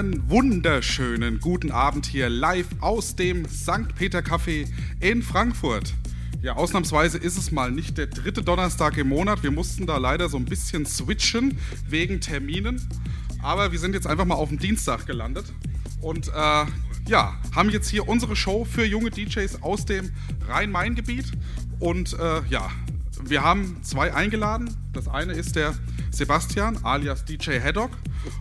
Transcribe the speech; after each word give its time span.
Einen 0.00 0.30
wunderschönen 0.30 1.40
guten 1.40 1.70
Abend 1.70 2.06
hier 2.06 2.30
live 2.30 2.68
aus 2.80 3.16
dem 3.16 3.46
St. 3.46 3.94
Peter 3.96 4.20
Café 4.20 4.66
in 4.98 5.22
Frankfurt. 5.22 5.92
Ja, 6.40 6.54
ausnahmsweise 6.54 7.18
ist 7.18 7.36
es 7.36 7.52
mal 7.52 7.70
nicht 7.70 7.98
der 7.98 8.06
dritte 8.06 8.42
Donnerstag 8.42 8.96
im 8.96 9.10
Monat. 9.10 9.42
Wir 9.42 9.50
mussten 9.50 9.86
da 9.86 9.98
leider 9.98 10.30
so 10.30 10.38
ein 10.38 10.46
bisschen 10.46 10.86
switchen 10.86 11.58
wegen 11.86 12.18
Terminen. 12.22 12.80
Aber 13.42 13.72
wir 13.72 13.78
sind 13.78 13.92
jetzt 13.92 14.06
einfach 14.06 14.24
mal 14.24 14.36
auf 14.36 14.48
dem 14.48 14.58
Dienstag 14.58 15.04
gelandet. 15.04 15.52
Und 16.00 16.28
äh, 16.28 16.64
ja, 17.06 17.38
haben 17.54 17.68
jetzt 17.68 17.90
hier 17.90 18.08
unsere 18.08 18.36
Show 18.36 18.64
für 18.64 18.86
junge 18.86 19.10
DJs 19.10 19.62
aus 19.62 19.84
dem 19.84 20.12
Rhein-Main-Gebiet. 20.48 21.30
Und 21.78 22.18
äh, 22.18 22.40
ja, 22.48 22.70
wir 23.22 23.44
haben 23.44 23.82
zwei 23.82 24.14
eingeladen. 24.14 24.74
Das 24.94 25.08
eine 25.08 25.34
ist 25.34 25.56
der 25.56 25.74
Sebastian 26.10 26.78
alias 26.84 27.26
DJ 27.26 27.60
Haddock 27.60 27.90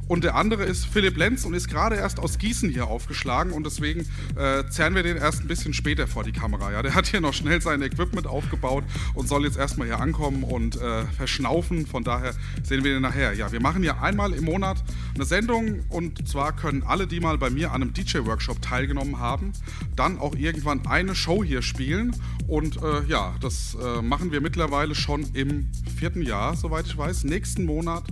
und 0.07 0.23
der 0.23 0.35
andere 0.35 0.63
ist 0.63 0.85
Philipp 0.85 1.17
Lenz 1.17 1.45
und 1.45 1.53
ist 1.53 1.67
gerade 1.67 1.95
erst 1.95 2.19
aus 2.19 2.37
Gießen 2.37 2.69
hier 2.69 2.87
aufgeschlagen 2.87 3.53
und 3.53 3.65
deswegen 3.65 4.01
äh, 4.35 4.63
zerren 4.69 4.95
wir 4.95 5.03
den 5.03 5.17
erst 5.17 5.41
ein 5.41 5.47
bisschen 5.47 5.73
später 5.73 6.07
vor 6.07 6.23
die 6.23 6.31
Kamera. 6.31 6.71
Ja? 6.71 6.81
Der 6.81 6.95
hat 6.95 7.07
hier 7.07 7.21
noch 7.21 7.33
schnell 7.33 7.61
sein 7.61 7.81
Equipment 7.81 8.27
aufgebaut 8.27 8.83
und 9.13 9.27
soll 9.27 9.45
jetzt 9.45 9.57
erstmal 9.57 9.87
hier 9.87 9.99
ankommen 9.99 10.43
und 10.43 10.75
äh, 10.81 11.03
verschnaufen. 11.05 11.85
Von 11.85 12.03
daher 12.03 12.33
sehen 12.63 12.83
wir 12.83 12.93
den 12.93 13.01
nachher. 13.01 13.33
Ja, 13.33 13.51
wir 13.51 13.61
machen 13.61 13.83
hier 13.83 14.01
einmal 14.01 14.33
im 14.33 14.45
Monat 14.45 14.83
eine 15.15 15.25
Sendung 15.25 15.83
und 15.89 16.27
zwar 16.27 16.55
können 16.55 16.83
alle, 16.83 17.07
die 17.07 17.19
mal 17.19 17.37
bei 17.37 17.49
mir 17.49 17.71
an 17.71 17.81
einem 17.81 17.93
DJ-Workshop 17.93 18.61
teilgenommen 18.61 19.19
haben, 19.19 19.53
dann 19.95 20.19
auch 20.19 20.35
irgendwann 20.35 20.85
eine 20.87 21.15
Show 21.15 21.43
hier 21.43 21.61
spielen 21.61 22.15
und 22.47 22.77
äh, 22.81 23.03
ja, 23.07 23.35
das 23.41 23.75
äh, 23.75 24.01
machen 24.01 24.31
wir 24.31 24.41
mittlerweile 24.41 24.95
schon 24.95 25.25
im 25.33 25.69
vierten 25.97 26.21
Jahr, 26.21 26.55
soweit 26.55 26.85
ich 26.87 26.97
weiß. 26.97 27.23
Nächsten 27.25 27.65
Monat 27.65 28.03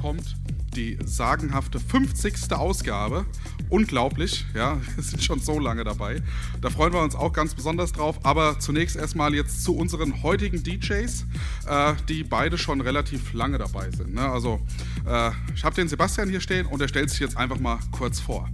kommt 0.00 0.36
die 0.76 0.98
sagenhafte 1.04 1.80
50. 1.80 2.52
Ausgabe. 2.52 3.26
Unglaublich, 3.68 4.44
ja, 4.54 4.80
wir 4.94 5.02
sind 5.02 5.22
schon 5.22 5.40
so 5.40 5.58
lange 5.58 5.84
dabei. 5.84 6.22
Da 6.60 6.70
freuen 6.70 6.92
wir 6.92 7.00
uns 7.00 7.14
auch 7.14 7.32
ganz 7.32 7.54
besonders 7.54 7.92
drauf. 7.92 8.20
Aber 8.22 8.58
zunächst 8.60 8.96
erstmal 8.96 9.34
jetzt 9.34 9.64
zu 9.64 9.74
unseren 9.76 10.22
heutigen 10.22 10.62
DJs, 10.62 11.26
äh, 11.66 11.94
die 12.08 12.22
beide 12.22 12.58
schon 12.58 12.80
relativ 12.80 13.32
lange 13.32 13.58
dabei 13.58 13.90
sind. 13.90 14.14
Ne? 14.14 14.28
Also, 14.28 14.60
äh, 15.06 15.30
ich 15.54 15.64
habe 15.64 15.74
den 15.74 15.88
Sebastian 15.88 16.28
hier 16.28 16.40
stehen 16.40 16.66
und 16.66 16.80
er 16.80 16.88
stellt 16.88 17.10
sich 17.10 17.20
jetzt 17.20 17.36
einfach 17.36 17.58
mal 17.58 17.78
kurz 17.90 18.20
vor. 18.20 18.48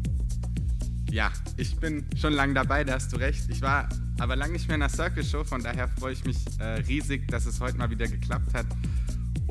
Ja, 1.11 1.31
ich 1.59 1.77
bin 1.77 2.07
schon 2.17 2.33
lange 2.33 2.55
dabei, 2.55 2.85
da 2.85 2.95
hast 2.95 3.13
du 3.13 3.17
recht. 3.17 3.45
Ich 3.51 3.61
war 3.61 3.89
aber 4.19 4.37
lange 4.37 4.55
nicht 4.55 4.69
mehr 4.69 4.77
in 4.77 4.81
der 4.81 4.89
Circle 4.89 5.25
Show, 5.25 5.45
von 5.45 5.63
daher 5.63 5.89
freue 5.89 6.13
ich 6.13 6.25
mich 6.25 6.39
äh, 6.59 6.81
riesig, 6.87 7.29
dass 7.29 7.45
es 7.45 7.61
heute 7.61 7.77
mal 7.77 7.91
wieder 7.91 8.07
geklappt 8.07 8.55
hat. 8.55 8.67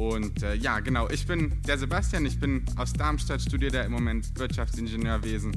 Und 0.02 0.42
äh, 0.42 0.56
ja, 0.56 0.80
genau, 0.80 1.08
ich 1.10 1.28
bin 1.28 1.62
der 1.68 1.78
Sebastian, 1.78 2.26
ich 2.26 2.40
bin 2.40 2.66
aus 2.76 2.92
Darmstadt, 2.92 3.40
studiere 3.40 3.72
da 3.72 3.82
im 3.84 3.92
Moment 3.92 4.36
Wirtschaftsingenieurwesen. 4.40 5.56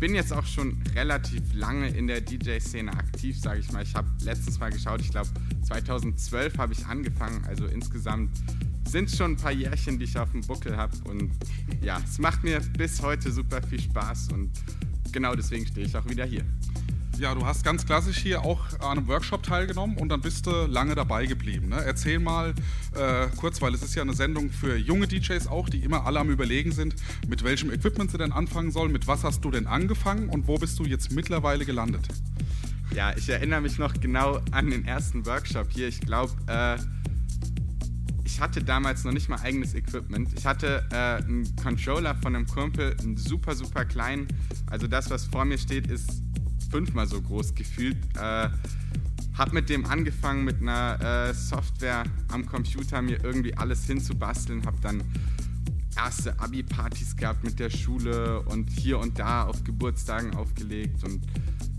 Bin 0.00 0.16
jetzt 0.16 0.32
auch 0.32 0.46
schon 0.46 0.82
relativ 0.96 1.42
lange 1.54 1.88
in 1.88 2.08
der 2.08 2.20
DJ-Szene 2.20 2.92
aktiv, 2.92 3.38
sage 3.38 3.60
ich 3.60 3.70
mal. 3.70 3.84
Ich 3.84 3.94
habe 3.94 4.08
letztens 4.24 4.58
mal 4.58 4.72
geschaut, 4.72 5.00
ich 5.00 5.10
glaube 5.10 5.28
2012 5.62 6.58
habe 6.58 6.72
ich 6.72 6.84
angefangen, 6.86 7.44
also 7.46 7.66
insgesamt 7.66 8.30
sind 8.88 9.12
schon 9.12 9.32
ein 9.32 9.36
paar 9.36 9.52
Jährchen, 9.52 9.96
die 10.00 10.06
ich 10.06 10.18
auf 10.18 10.32
dem 10.32 10.40
Buckel 10.40 10.76
habe. 10.76 10.96
Und 11.04 11.30
ja, 11.80 12.02
es 12.04 12.18
macht 12.18 12.42
mir 12.42 12.58
bis 12.76 13.00
heute 13.00 13.30
super 13.30 13.62
viel 13.62 13.80
Spaß 13.80 14.32
und 14.32 14.50
genau 15.12 15.36
deswegen 15.36 15.64
stehe 15.64 15.86
ich 15.86 15.96
auch 15.96 16.08
wieder 16.08 16.24
hier. 16.24 16.44
Ja, 17.18 17.34
du 17.34 17.44
hast 17.44 17.64
ganz 17.64 17.84
klassisch 17.84 18.18
hier 18.18 18.44
auch 18.44 18.60
an 18.78 18.98
einem 18.98 19.08
Workshop 19.08 19.42
teilgenommen 19.42 19.96
und 19.96 20.08
dann 20.08 20.20
bist 20.20 20.46
du 20.46 20.50
lange 20.66 20.94
dabei 20.94 21.26
geblieben. 21.26 21.68
Ne? 21.68 21.82
Erzähl 21.84 22.20
mal 22.20 22.54
äh, 22.94 23.26
kurz, 23.36 23.60
weil 23.60 23.74
es 23.74 23.82
ist 23.82 23.96
ja 23.96 24.02
eine 24.02 24.14
Sendung 24.14 24.50
für 24.50 24.76
junge 24.76 25.08
DJs 25.08 25.48
auch, 25.48 25.68
die 25.68 25.80
immer 25.80 26.06
alle 26.06 26.20
am 26.20 26.30
Überlegen 26.30 26.70
sind, 26.70 26.94
mit 27.26 27.42
welchem 27.42 27.72
Equipment 27.72 28.12
sie 28.12 28.18
denn 28.18 28.30
anfangen 28.30 28.70
sollen, 28.70 28.92
mit 28.92 29.08
was 29.08 29.24
hast 29.24 29.44
du 29.44 29.50
denn 29.50 29.66
angefangen 29.66 30.28
und 30.28 30.46
wo 30.46 30.58
bist 30.58 30.78
du 30.78 30.84
jetzt 30.84 31.10
mittlerweile 31.10 31.64
gelandet? 31.64 32.06
Ja, 32.94 33.12
ich 33.16 33.28
erinnere 33.28 33.62
mich 33.62 33.78
noch 33.78 33.94
genau 33.94 34.40
an 34.52 34.70
den 34.70 34.84
ersten 34.84 35.26
Workshop 35.26 35.72
hier. 35.72 35.88
Ich 35.88 36.00
glaube, 36.00 36.32
äh, 36.46 36.76
ich 38.24 38.40
hatte 38.40 38.62
damals 38.62 39.02
noch 39.02 39.12
nicht 39.12 39.28
mal 39.28 39.40
eigenes 39.40 39.74
Equipment. 39.74 40.28
Ich 40.38 40.46
hatte 40.46 40.86
äh, 40.92 41.24
einen 41.24 41.56
Controller 41.56 42.14
von 42.14 42.36
einem 42.36 42.46
Kumpel, 42.46 42.96
einen 43.00 43.16
super, 43.16 43.56
super 43.56 43.84
kleinen. 43.84 44.28
Also 44.70 44.86
das, 44.86 45.10
was 45.10 45.24
vor 45.24 45.44
mir 45.44 45.58
steht, 45.58 45.88
ist 45.88 46.22
fünfmal 46.70 47.06
so 47.06 47.20
groß 47.20 47.54
gefühlt. 47.54 47.96
Äh, 48.16 48.48
hab 49.36 49.52
mit 49.52 49.68
dem 49.68 49.86
angefangen, 49.86 50.44
mit 50.44 50.60
einer 50.60 51.28
äh, 51.28 51.34
Software 51.34 52.02
am 52.32 52.44
Computer 52.44 53.00
mir 53.02 53.22
irgendwie 53.22 53.56
alles 53.56 53.84
hinzubasteln. 53.84 54.66
Hab 54.66 54.80
dann 54.80 55.02
erste 55.96 56.38
Abi-Partys 56.38 57.16
gehabt 57.16 57.44
mit 57.44 57.58
der 57.58 57.70
Schule 57.70 58.40
und 58.42 58.70
hier 58.70 58.98
und 58.98 59.18
da 59.18 59.44
auf 59.44 59.62
Geburtstagen 59.64 60.34
aufgelegt. 60.34 61.04
Und 61.04 61.20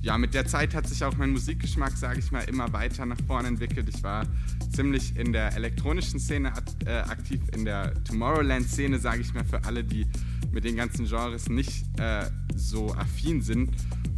ja, 0.02 0.18
mit 0.18 0.34
der 0.34 0.46
Zeit 0.46 0.74
hat 0.74 0.88
sich 0.88 1.04
auch 1.04 1.18
mein 1.18 1.32
Musikgeschmack, 1.32 1.98
sage 1.98 2.20
ich 2.20 2.32
mal, 2.32 2.42
immer 2.42 2.72
weiter 2.72 3.06
nach 3.06 3.20
vorne 3.28 3.50
entwickelt. 3.50 3.90
Ich 3.90 4.02
war 4.04 4.26
ziemlich 4.70 5.16
in 5.16 5.34
der 5.34 5.56
elektronischen 5.56 6.20
Szene 6.20 6.54
äh, 6.86 6.92
aktiv, 6.92 7.42
in 7.56 7.66
der 7.66 7.94
Tomorrowland-Szene, 8.04 9.00
sage 9.00 9.22
ich 9.22 9.34
mal, 9.34 9.46
für 9.46 9.64
alle, 9.64 9.84
die 9.84 10.06
mit 10.52 10.64
den 10.64 10.76
ganzen 10.76 11.06
Genres 11.06 11.50
nicht 11.50 11.86
äh, 12.00 12.26
so 12.56 12.94
affin 12.94 13.42
sind. 13.42 13.72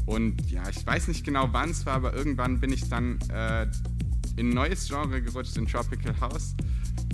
Und 0.06 0.50
ja, 0.50 0.63
ich 0.69 0.85
weiß 0.85 1.07
nicht 1.07 1.25
genau, 1.25 1.50
wann 1.51 1.72
es 1.72 1.85
war, 1.85 1.94
aber 1.94 2.13
irgendwann 2.13 2.59
bin 2.59 2.72
ich 2.72 2.88
dann 2.90 3.19
äh, 3.29 3.63
in 4.35 4.50
ein 4.50 4.53
neues 4.53 4.88
Genre 4.88 5.22
gerutscht, 5.22 5.57
in 5.57 5.67
Tropical 5.67 6.19
House. 6.19 6.56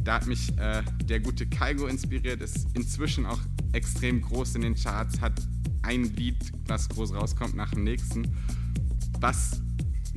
Da 0.04 0.16
hat 0.16 0.28
mich 0.28 0.58
äh, 0.58 0.84
der 1.04 1.20
gute 1.20 1.48
Kaigo 1.48 1.88
inspiriert, 1.88 2.42
ist 2.42 2.68
inzwischen 2.74 3.26
auch 3.26 3.40
extrem 3.74 4.22
groß 4.22 4.56
in 4.56 4.62
den 4.62 4.76
Charts, 4.76 5.20
hat 5.20 5.34
ein 5.82 6.04
Lied, 6.16 6.52
was 6.68 6.88
groß 6.90 7.14
rauskommt 7.14 7.56
nach 7.56 7.72
dem 7.72 7.84
nächsten, 7.84 8.28
was 9.20 9.62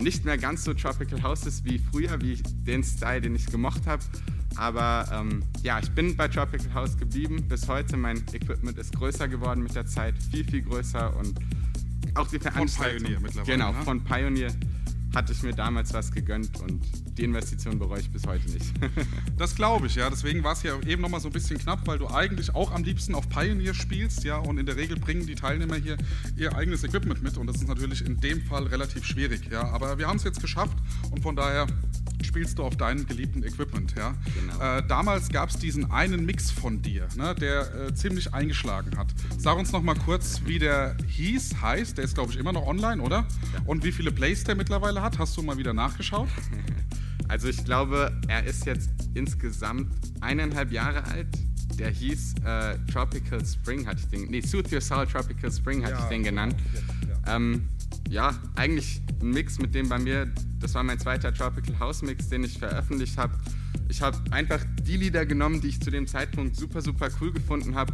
nicht 0.02 0.24
mehr 0.24 0.38
ganz 0.38 0.64
so 0.64 0.74
Tropical 0.74 1.22
House 1.22 1.46
ist 1.46 1.64
wie 1.64 1.78
früher, 1.78 2.20
wie 2.20 2.36
den 2.66 2.82
Style, 2.82 3.20
den 3.20 3.34
ich 3.34 3.46
gemocht 3.46 3.86
habe. 3.86 4.02
Aber 4.56 5.08
ähm, 5.12 5.42
ja, 5.62 5.78
ich 5.78 5.90
bin 5.92 6.16
bei 6.16 6.28
Tropical 6.28 6.74
House 6.74 6.96
geblieben 6.98 7.46
bis 7.48 7.68
heute. 7.68 7.96
Mein 7.96 8.24
Equipment 8.32 8.76
ist 8.78 8.96
größer 8.96 9.28
geworden 9.28 9.62
mit 9.62 9.74
der 9.74 9.86
Zeit, 9.86 10.14
viel, 10.30 10.44
viel 10.44 10.62
größer 10.62 11.16
und 11.16 11.38
auch 12.14 12.28
die 12.28 12.38
Veranstaltung. 12.38 12.98
Von 12.98 13.06
Pioneer 13.06 13.20
mittlerweile. 13.20 13.52
Genau, 13.52 13.72
ne? 13.72 13.84
von 13.84 14.04
Pioneer 14.04 14.52
hatte 15.14 15.32
ich 15.32 15.42
mir 15.42 15.52
damals 15.52 15.92
was 15.92 16.12
gegönnt 16.12 16.60
und 16.60 16.82
die 17.18 17.24
Investition 17.24 17.78
bereue 17.78 18.00
ich 18.00 18.10
bis 18.10 18.26
heute 18.26 18.48
nicht. 18.50 18.66
Das 19.36 19.54
glaube 19.54 19.86
ich, 19.86 19.94
ja. 19.94 20.10
Deswegen 20.10 20.44
war 20.44 20.52
es 20.52 20.62
ja 20.62 20.78
eben 20.86 21.00
nochmal 21.00 21.20
so 21.20 21.28
ein 21.28 21.32
bisschen 21.32 21.58
knapp, 21.58 21.86
weil 21.86 21.98
du 21.98 22.08
eigentlich 22.08 22.54
auch 22.54 22.72
am 22.72 22.84
liebsten 22.84 23.14
auf 23.14 23.28
Pioneer 23.30 23.72
spielst, 23.72 24.22
ja. 24.22 24.36
Und 24.36 24.58
in 24.58 24.66
der 24.66 24.76
Regel 24.76 24.98
bringen 24.98 25.26
die 25.26 25.34
Teilnehmer 25.34 25.76
hier 25.76 25.96
ihr 26.36 26.54
eigenes 26.54 26.84
Equipment 26.84 27.22
mit. 27.22 27.38
Und 27.38 27.46
das 27.46 27.56
ist 27.56 27.68
natürlich 27.68 28.04
in 28.04 28.20
dem 28.20 28.42
Fall 28.42 28.64
relativ 28.64 29.04
schwierig, 29.06 29.48
ja. 29.50 29.62
Aber 29.70 29.96
wir 29.96 30.06
haben 30.06 30.16
es 30.16 30.24
jetzt 30.24 30.42
geschafft 30.42 30.76
und 31.10 31.22
von 31.22 31.36
daher 31.36 31.66
spielst 32.24 32.58
du 32.58 32.64
auf 32.64 32.76
deinem 32.76 33.06
geliebten 33.06 33.42
Equipment, 33.42 33.94
ja. 33.96 34.14
Genau. 34.38 34.78
Äh, 34.78 34.82
damals 34.86 35.28
gab 35.28 35.50
es 35.50 35.56
diesen 35.56 35.90
einen 35.90 36.24
Mix 36.24 36.50
von 36.50 36.82
dir, 36.82 37.08
ne, 37.16 37.34
der 37.34 37.74
äh, 37.88 37.94
ziemlich 37.94 38.32
eingeschlagen 38.34 38.96
hat. 38.98 39.08
Sag 39.38 39.56
uns 39.58 39.72
noch 39.72 39.82
mal 39.82 39.94
kurz, 39.96 40.42
wie 40.44 40.58
der 40.58 40.96
hieß, 41.06 41.60
heißt. 41.60 41.96
Der 41.98 42.04
ist, 42.04 42.14
glaube 42.14 42.32
ich, 42.32 42.38
immer 42.38 42.52
noch 42.52 42.66
online, 42.66 43.02
oder? 43.02 43.26
Ja. 43.52 43.60
Und 43.66 43.84
wie 43.84 43.92
viele 43.92 44.12
Plays 44.12 44.44
der 44.44 44.54
mittlerweile 44.54 45.02
hat? 45.02 45.18
Hast 45.18 45.36
du 45.36 45.42
mal 45.42 45.56
wieder 45.56 45.72
nachgeschaut? 45.72 46.28
Also 47.28 47.46
ich 47.46 47.64
glaube, 47.64 48.10
er 48.26 48.42
ist 48.44 48.66
jetzt 48.66 48.90
insgesamt 49.14 49.88
eineinhalb 50.20 50.72
Jahre 50.72 51.04
alt. 51.04 51.28
Der 51.78 51.88
hieß 51.88 52.34
äh, 52.44 52.76
Tropical 52.92 53.46
Spring, 53.46 53.86
hatte 53.86 54.00
ich 54.00 54.08
den. 54.08 54.28
Nee, 54.32 54.40
Soothe 54.40 54.74
Your 54.74 54.80
Soul 54.80 55.06
Tropical 55.06 55.52
Spring 55.52 55.84
hatte 55.84 55.94
ich 56.00 56.04
den 56.06 56.24
genannt. 56.24 56.56
Ja, 57.24 57.36
Ähm, 57.36 57.68
ja, 58.10 58.34
eigentlich 58.56 59.00
ein 59.22 59.30
Mix 59.30 59.58
mit 59.58 59.74
dem 59.74 59.88
bei 59.88 59.98
mir, 59.98 60.28
das 60.58 60.74
war 60.74 60.82
mein 60.82 60.98
zweiter 60.98 61.32
Tropical 61.32 61.78
House 61.78 62.02
Mix, 62.02 62.28
den 62.28 62.42
ich 62.42 62.58
veröffentlicht 62.58 63.16
habe. 63.16 63.32
Ich 63.88 64.02
habe 64.02 64.18
einfach 64.32 64.60
die 64.82 64.96
Lieder 64.96 65.24
genommen, 65.24 65.60
die 65.60 65.68
ich 65.68 65.80
zu 65.80 65.90
dem 65.90 66.08
Zeitpunkt 66.08 66.56
super, 66.56 66.82
super 66.82 67.08
cool 67.20 67.32
gefunden 67.32 67.76
habe. 67.76 67.92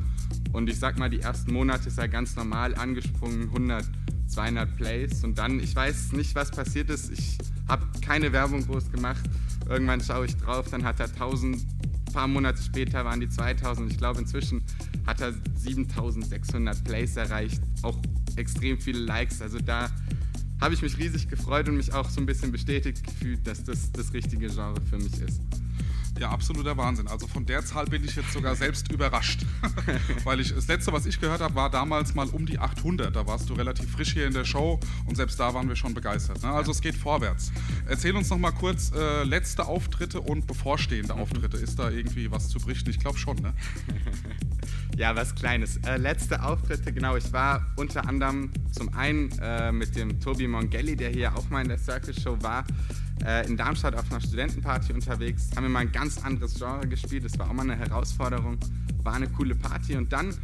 Und 0.53 0.71
ich 0.71 0.79
sag 0.79 0.99
mal, 0.99 1.11
die 1.11 1.21
ersten 1.21 1.53
Monate 1.53 1.89
ist 1.89 1.99
er 1.99 2.09
ganz 2.09 2.35
normal 2.35 2.75
angesprungen, 2.75 3.43
100, 3.49 3.85
200 4.29 4.77
Plays. 4.77 5.23
Und 5.23 5.37
dann, 5.37 5.61
ich 5.61 5.77
weiß 5.77 6.13
nicht, 6.13 6.35
was 6.35 6.51
passiert 6.51 6.89
ist. 6.89 7.11
Ich 7.13 7.37
habe 7.69 7.85
keine 8.01 8.33
Werbung 8.33 8.67
groß 8.67 8.91
gemacht. 8.91 9.23
Irgendwann 9.69 10.01
schaue 10.01 10.27
ich 10.27 10.37
drauf, 10.37 10.71
dann 10.71 10.85
hat 10.85 10.99
er 10.99 11.07
1000, 11.07 11.57
ein 11.57 12.13
paar 12.13 12.27
Monate 12.27 12.63
später 12.63 13.05
waren 13.05 13.21
die 13.21 13.29
2000. 13.29 13.93
Ich 13.93 13.99
glaube, 13.99 14.21
inzwischen 14.21 14.63
hat 15.07 15.21
er 15.21 15.35
7600 15.57 16.83
Plays 16.85 17.17
erreicht. 17.17 17.61
Auch 17.83 17.99
extrem 18.37 18.79
viele 18.79 19.01
Likes. 19.01 19.43
Also 19.43 19.59
da 19.59 19.91
habe 20.61 20.75
ich 20.75 20.83
mich 20.83 20.97
riesig 20.99 21.29
gefreut 21.29 21.69
und 21.69 21.77
mich 21.77 21.93
auch 21.93 22.09
so 22.09 22.21
ein 22.21 22.27
bisschen 22.27 22.53
bestätigt 22.53 23.05
gefühlt, 23.05 23.47
dass 23.47 23.65
das 23.65 23.93
das 23.93 24.13
richtige 24.13 24.49
Genre 24.49 24.81
für 24.89 24.97
mich 24.97 25.21
ist. 25.21 25.41
Ja, 26.19 26.31
absoluter 26.31 26.77
Wahnsinn. 26.77 27.09
Also 27.09 27.27
von 27.27 27.45
der 27.45 27.65
Zahl 27.65 27.85
bin 27.87 28.03
ich 28.05 28.17
jetzt 28.17 28.33
sogar 28.33 28.57
selbst 28.57 28.91
überrascht. 28.91 29.45
Weil 30.25 30.41
ich, 30.41 30.55
das 30.55 30.67
letzte, 30.67 30.93
was 30.93 31.05
ich 31.05 31.21
gehört 31.21 31.41
habe, 31.41 31.55
war 31.55 31.71
damals 31.71 32.15
mal 32.15 32.29
um 32.29 32.47
die 32.47 32.59
800. 32.59 33.15
Da 33.15 33.27
warst 33.27 33.51
du 33.51 33.55
relativ 33.55 33.91
frisch 33.91 34.15
hier 34.15 34.27
in 34.27 34.33
der 34.33 34.45
Show 34.45 34.81
und 35.07 35.17
selbst 35.17 35.39
da 35.39 35.53
waren 35.53 35.69
wir 35.69 35.77
schon 35.77 35.93
begeistert. 35.93 36.43
Ne? 36.43 36.51
Also 36.51 36.73
es 36.73 36.81
geht 36.81 36.97
vorwärts. 36.97 37.53
Erzähl 37.87 38.17
uns 38.17 38.31
noch 38.31 38.39
mal 38.39 38.53
kurz 38.53 38.93
äh, 38.93 39.25
letzte 39.25 39.67
Auftritte 39.67 40.21
und 40.21 40.47
bevorstehende 40.47 41.15
mhm. 41.15 41.21
Auftritte. 41.21 41.59
Ist 41.59 41.79
da 41.79 41.91
irgendwie 41.91 42.31
was 42.31 42.49
zu 42.49 42.59
berichten? 42.61 42.91
Ich 42.91 42.99
glaube 42.99 43.19
schon, 43.19 43.37
ne? 43.37 43.53
Ja, 44.97 45.15
was 45.15 45.35
Kleines. 45.35 45.77
Äh, 45.79 45.99
letzte 45.99 46.43
Auftritte, 46.43 46.91
genau. 46.91 47.17
Ich 47.17 47.31
war 47.31 47.67
unter 47.77 48.09
anderem 48.09 48.51
zum 48.73 48.95
einen 48.95 49.31
äh, 49.43 49.71
mit 49.71 49.95
dem 49.95 50.21
Tobi 50.21 50.49
Mongelli, 50.49 50.97
der 50.97 51.11
hier 51.11 51.37
auch 51.37 51.51
mal 51.51 51.61
in 51.61 51.69
der 51.69 51.79
Circle 51.79 52.15
Show 52.19 52.39
war, 52.41 52.65
äh, 53.25 53.47
in 53.47 53.57
Darmstadt 53.57 53.95
auf 53.95 54.11
einer 54.11 54.21
Studentenparty 54.21 54.93
unterwegs. 54.93 55.51
Haben 55.57 55.65
wir 55.65 55.71
mal 55.71 55.81
ein 55.81 55.93
ganz 55.93 56.19
anderes 56.19 56.55
Genre 56.55 56.87
gespielt. 56.87 57.25
Das 57.25 57.39
war 57.39 57.49
auch 57.49 57.53
mal 57.53 57.63
eine 57.63 57.77
Herausforderung. 57.77 58.59
War 59.03 59.15
eine 59.15 59.29
coole 59.29 59.55
Party. 59.55 59.97
Und 59.97 60.13
dann 60.13 60.35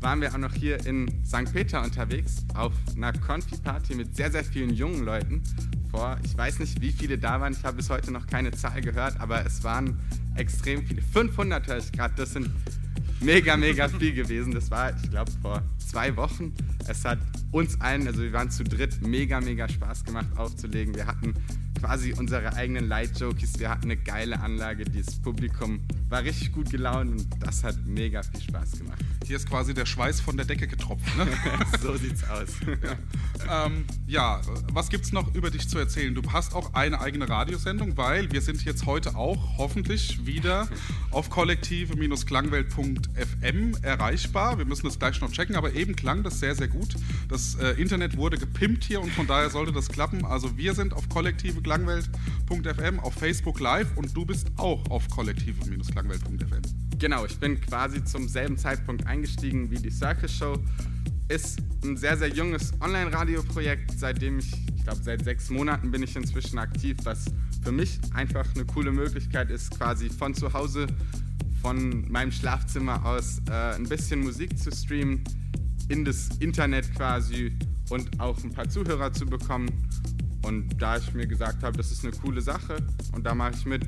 waren 0.00 0.20
wir 0.20 0.32
auch 0.32 0.38
noch 0.38 0.52
hier 0.52 0.84
in 0.86 1.08
St. 1.24 1.52
Peter 1.52 1.82
unterwegs 1.82 2.44
auf 2.54 2.72
einer 2.94 3.12
Confi-Party 3.12 3.94
mit 3.94 4.14
sehr, 4.14 4.30
sehr 4.30 4.44
vielen 4.44 4.70
jungen 4.70 5.04
Leuten. 5.04 5.42
Vor, 5.90 6.18
ich 6.24 6.36
weiß 6.36 6.58
nicht, 6.58 6.80
wie 6.80 6.92
viele 6.92 7.18
da 7.18 7.40
waren. 7.40 7.52
Ich 7.52 7.64
habe 7.64 7.76
bis 7.76 7.88
heute 7.90 8.10
noch 8.10 8.26
keine 8.26 8.50
Zahl 8.50 8.80
gehört, 8.80 9.18
aber 9.20 9.44
es 9.46 9.64
waren 9.64 9.98
extrem 10.36 10.86
viele. 10.86 11.02
500 11.02 11.66
höre 11.66 11.78
ich 11.78 11.92
gerade. 11.92 12.14
Das 12.16 12.32
sind 12.32 12.50
mega, 13.20 13.56
mega 13.56 13.88
viel 13.88 14.12
gewesen. 14.12 14.52
Das 14.52 14.70
war, 14.70 14.94
ich 14.96 15.10
glaube, 15.10 15.30
vor 15.40 15.62
zwei 15.78 16.14
Wochen. 16.16 16.52
Es 16.86 17.04
hat 17.04 17.18
uns 17.50 17.80
allen, 17.80 18.06
also 18.06 18.20
wir 18.22 18.32
waren 18.32 18.50
zu 18.50 18.64
dritt, 18.64 19.00
mega, 19.06 19.40
mega 19.40 19.68
Spaß 19.68 20.04
gemacht 20.04 20.26
aufzulegen. 20.36 20.94
Wir 20.94 21.06
hatten 21.06 21.34
quasi 21.80 22.12
unsere 22.12 22.54
eigenen 22.54 22.88
Light-Jokies. 22.88 23.58
Wir 23.58 23.70
hatten 23.70 23.84
eine 23.84 23.96
geile 23.96 24.40
Anlage. 24.40 24.84
Das 24.84 25.20
Publikum 25.20 25.80
war 26.08 26.22
richtig 26.22 26.52
gut 26.52 26.70
gelaunt 26.70 27.10
und 27.10 27.26
das 27.40 27.64
hat 27.64 27.76
mega 27.86 28.22
viel 28.22 28.40
Spaß 28.40 28.78
gemacht. 28.78 28.98
Hier 29.26 29.36
ist 29.36 29.48
quasi 29.48 29.74
der 29.74 29.86
Schweiß 29.86 30.20
von 30.20 30.36
der 30.36 30.46
Decke 30.46 30.66
getropft. 30.66 31.16
Ne? 31.16 31.26
so 31.82 31.96
sieht's 31.96 32.24
aus. 32.24 32.48
ja. 32.82 32.96
Ähm, 33.50 33.84
ja, 34.06 34.40
was 34.72 34.88
gibt's 34.88 35.10
noch 35.12 35.34
über 35.34 35.50
dich 35.50 35.68
zu 35.68 35.76
erzählen? 35.78 36.14
Du 36.14 36.22
hast 36.32 36.54
auch 36.54 36.72
eine 36.72 36.98
eigene 37.00 37.28
Radiosendung, 37.28 37.98
weil 37.98 38.32
wir 38.32 38.40
sind 38.40 38.64
jetzt 38.64 38.86
heute 38.86 39.16
auch 39.16 39.58
hoffentlich 39.58 40.24
wieder 40.24 40.66
auf 41.10 41.28
kollektive-klangwelt.fm 41.30 43.76
erreichbar. 43.82 44.56
Wir 44.58 44.64
müssen 44.64 44.86
das 44.86 44.98
gleich 44.98 45.20
noch 45.20 45.30
checken, 45.30 45.56
aber 45.56 45.74
eben 45.74 45.94
klang 45.96 46.22
das 46.22 46.40
sehr, 46.40 46.54
sehr 46.54 46.68
gut. 46.68 46.94
Das 47.28 47.56
äh, 47.56 47.72
Internet 47.72 48.16
wurde 48.16 48.38
gepimpt 48.38 48.84
hier 48.84 49.02
und 49.02 49.10
von 49.10 49.26
daher 49.26 49.50
sollte 49.50 49.72
das 49.72 49.88
klappen. 49.88 50.24
Also 50.24 50.56
wir 50.56 50.72
sind 50.74 50.94
auf 50.94 51.08
kollektive-klangwelt.fm, 51.64 53.00
auf 53.00 53.14
Facebook 53.14 53.60
Live 53.60 53.96
und 53.96 54.14
du 54.16 54.24
bist 54.24 54.48
auch 54.56 54.84
auf 54.90 55.08
kollektive-klangwelt.fm. 55.08 56.62
Genau, 56.98 57.24
ich 57.24 57.38
bin 57.38 57.60
quasi 57.60 58.04
zum 58.04 58.28
selben 58.28 58.56
Zeitpunkt 58.56 59.06
eingestiegen 59.06 59.70
wie 59.70 59.76
die 59.76 59.90
Circus 59.90 60.32
Show. 60.32 60.56
Ist 61.28 61.60
ein 61.82 61.96
sehr, 61.96 62.16
sehr 62.16 62.28
junges 62.28 62.72
Online-Radio-Projekt, 62.80 63.98
seitdem 63.98 64.38
ich, 64.38 64.52
ich 64.76 64.84
glaube, 64.84 65.02
seit 65.02 65.24
sechs 65.24 65.50
Monaten 65.50 65.90
bin 65.90 66.02
ich 66.02 66.14
inzwischen 66.14 66.58
aktiv, 66.58 66.98
was 67.04 67.24
für 67.62 67.72
mich 67.72 67.98
einfach 68.12 68.46
eine 68.54 68.66
coole 68.66 68.92
Möglichkeit 68.92 69.50
ist, 69.50 69.70
quasi 69.70 70.10
von 70.10 70.34
zu 70.34 70.52
Hause, 70.52 70.86
von 71.62 72.10
meinem 72.10 72.30
Schlafzimmer 72.30 73.04
aus 73.06 73.40
äh, 73.48 73.74
ein 73.74 73.88
bisschen 73.88 74.20
Musik 74.20 74.58
zu 74.58 74.70
streamen, 74.70 75.24
in 75.88 76.04
das 76.04 76.28
Internet 76.40 76.94
quasi 76.94 77.56
und 77.88 78.20
auch 78.20 78.42
ein 78.44 78.50
paar 78.50 78.68
Zuhörer 78.68 79.12
zu 79.12 79.24
bekommen. 79.24 79.70
Und 80.44 80.80
da 80.80 80.98
ich 80.98 81.12
mir 81.14 81.26
gesagt 81.26 81.62
habe, 81.62 81.76
das 81.76 81.90
ist 81.90 82.04
eine 82.04 82.12
coole 82.16 82.40
Sache 82.40 82.76
und 83.12 83.24
da 83.24 83.34
mache 83.34 83.52
ich 83.56 83.66
mit, 83.66 83.82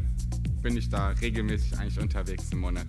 bin 0.62 0.76
ich 0.76 0.88
da 0.88 1.08
regelmäßig 1.08 1.78
eigentlich 1.78 2.00
unterwegs 2.00 2.44
im 2.52 2.60
Monat. 2.60 2.86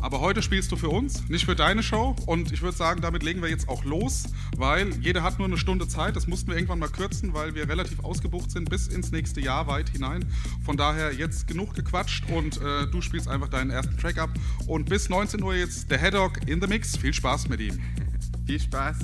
Aber 0.00 0.20
heute 0.20 0.42
spielst 0.42 0.70
du 0.70 0.76
für 0.76 0.90
uns, 0.90 1.28
nicht 1.28 1.44
für 1.44 1.56
deine 1.56 1.82
Show. 1.82 2.14
Und 2.26 2.52
ich 2.52 2.62
würde 2.62 2.76
sagen, 2.76 3.00
damit 3.00 3.24
legen 3.24 3.42
wir 3.42 3.48
jetzt 3.48 3.68
auch 3.68 3.84
los, 3.84 4.24
weil 4.56 4.94
jeder 5.00 5.22
hat 5.22 5.38
nur 5.38 5.48
eine 5.48 5.58
Stunde 5.58 5.88
Zeit. 5.88 6.14
Das 6.14 6.28
mussten 6.28 6.48
wir 6.48 6.54
irgendwann 6.54 6.78
mal 6.78 6.88
kürzen, 6.88 7.34
weil 7.34 7.54
wir 7.54 7.68
relativ 7.68 7.98
ausgebucht 8.04 8.50
sind 8.50 8.70
bis 8.70 8.86
ins 8.86 9.10
nächste 9.10 9.40
Jahr 9.40 9.66
weit 9.66 9.88
hinein. 9.88 10.24
Von 10.64 10.76
daher 10.76 11.12
jetzt 11.12 11.48
genug 11.48 11.74
gequatscht 11.74 12.30
und 12.30 12.60
äh, 12.60 12.86
du 12.86 13.00
spielst 13.00 13.26
einfach 13.26 13.48
deinen 13.48 13.70
ersten 13.70 13.96
Track 13.98 14.18
ab. 14.18 14.30
Und 14.66 14.88
bis 14.88 15.08
19 15.08 15.42
Uhr 15.42 15.56
jetzt 15.56 15.90
der 15.90 15.98
Headlock 15.98 16.46
in 16.46 16.60
the 16.60 16.68
Mix. 16.68 16.96
Viel 16.96 17.12
Spaß 17.12 17.48
mit 17.48 17.60
ihm. 17.60 17.80
Viel 18.46 18.60
Spaß. 18.60 18.98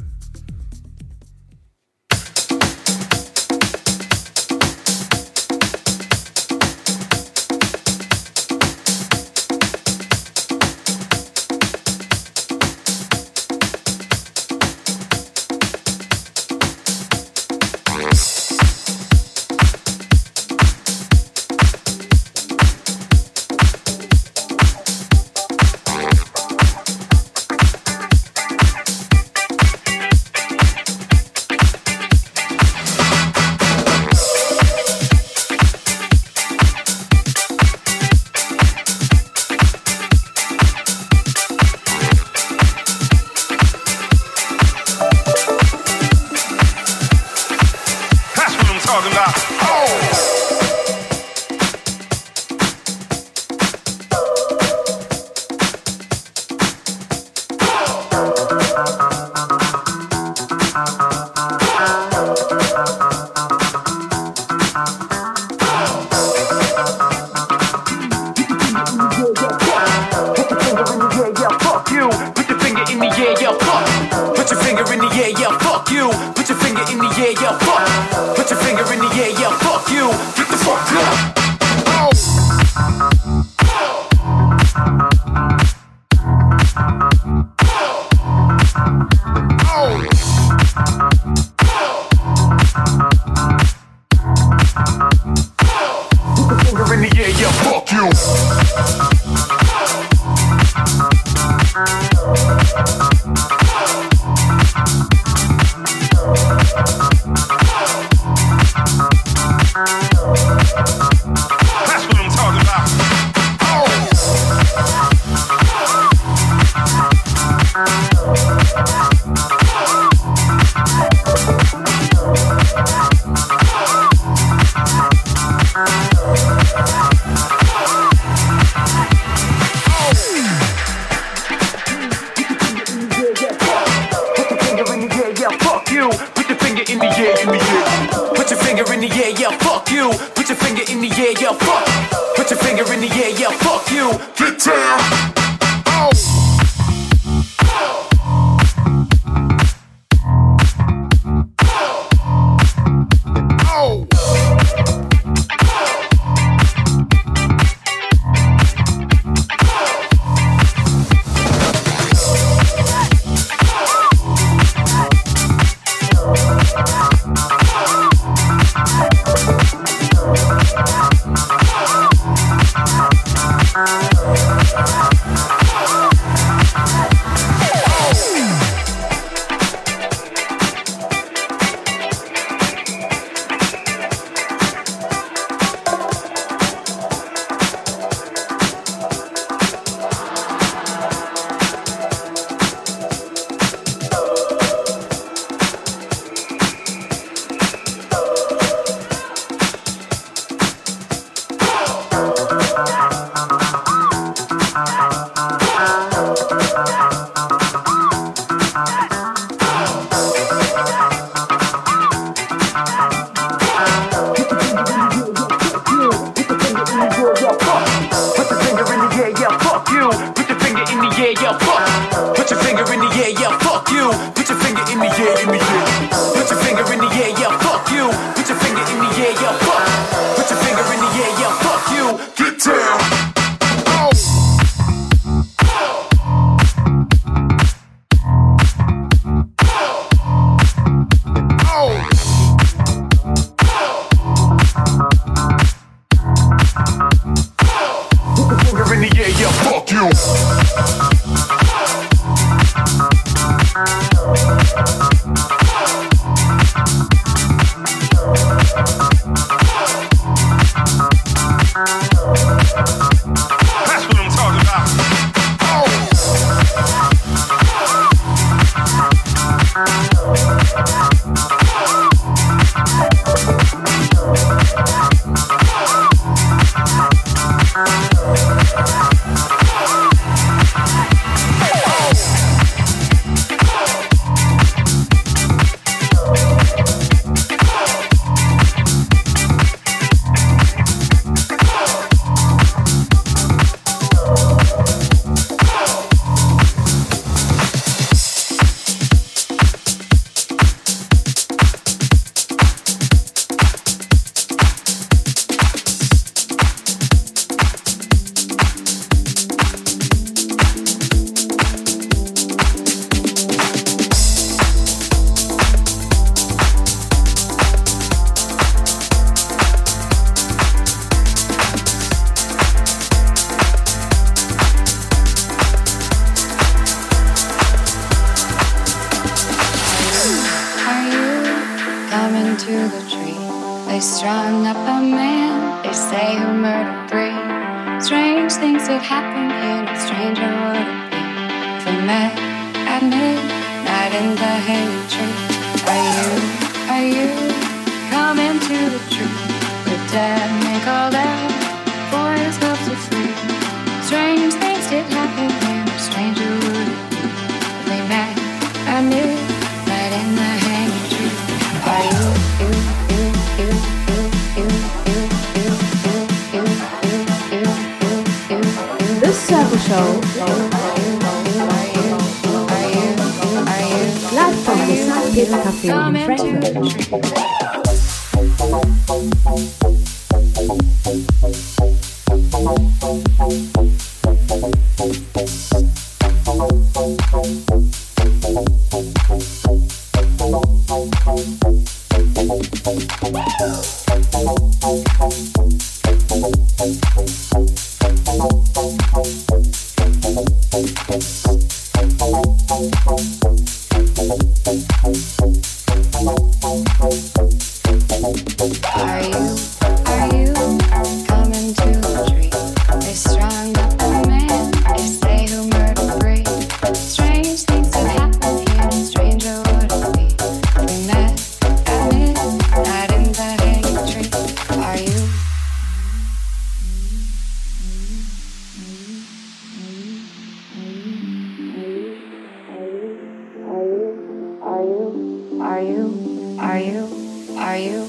Are 435.65 435.81
you? 435.81 436.59
Are 436.61 436.79
you? 436.79 437.09
Are 437.57 437.79
you? 437.79 438.05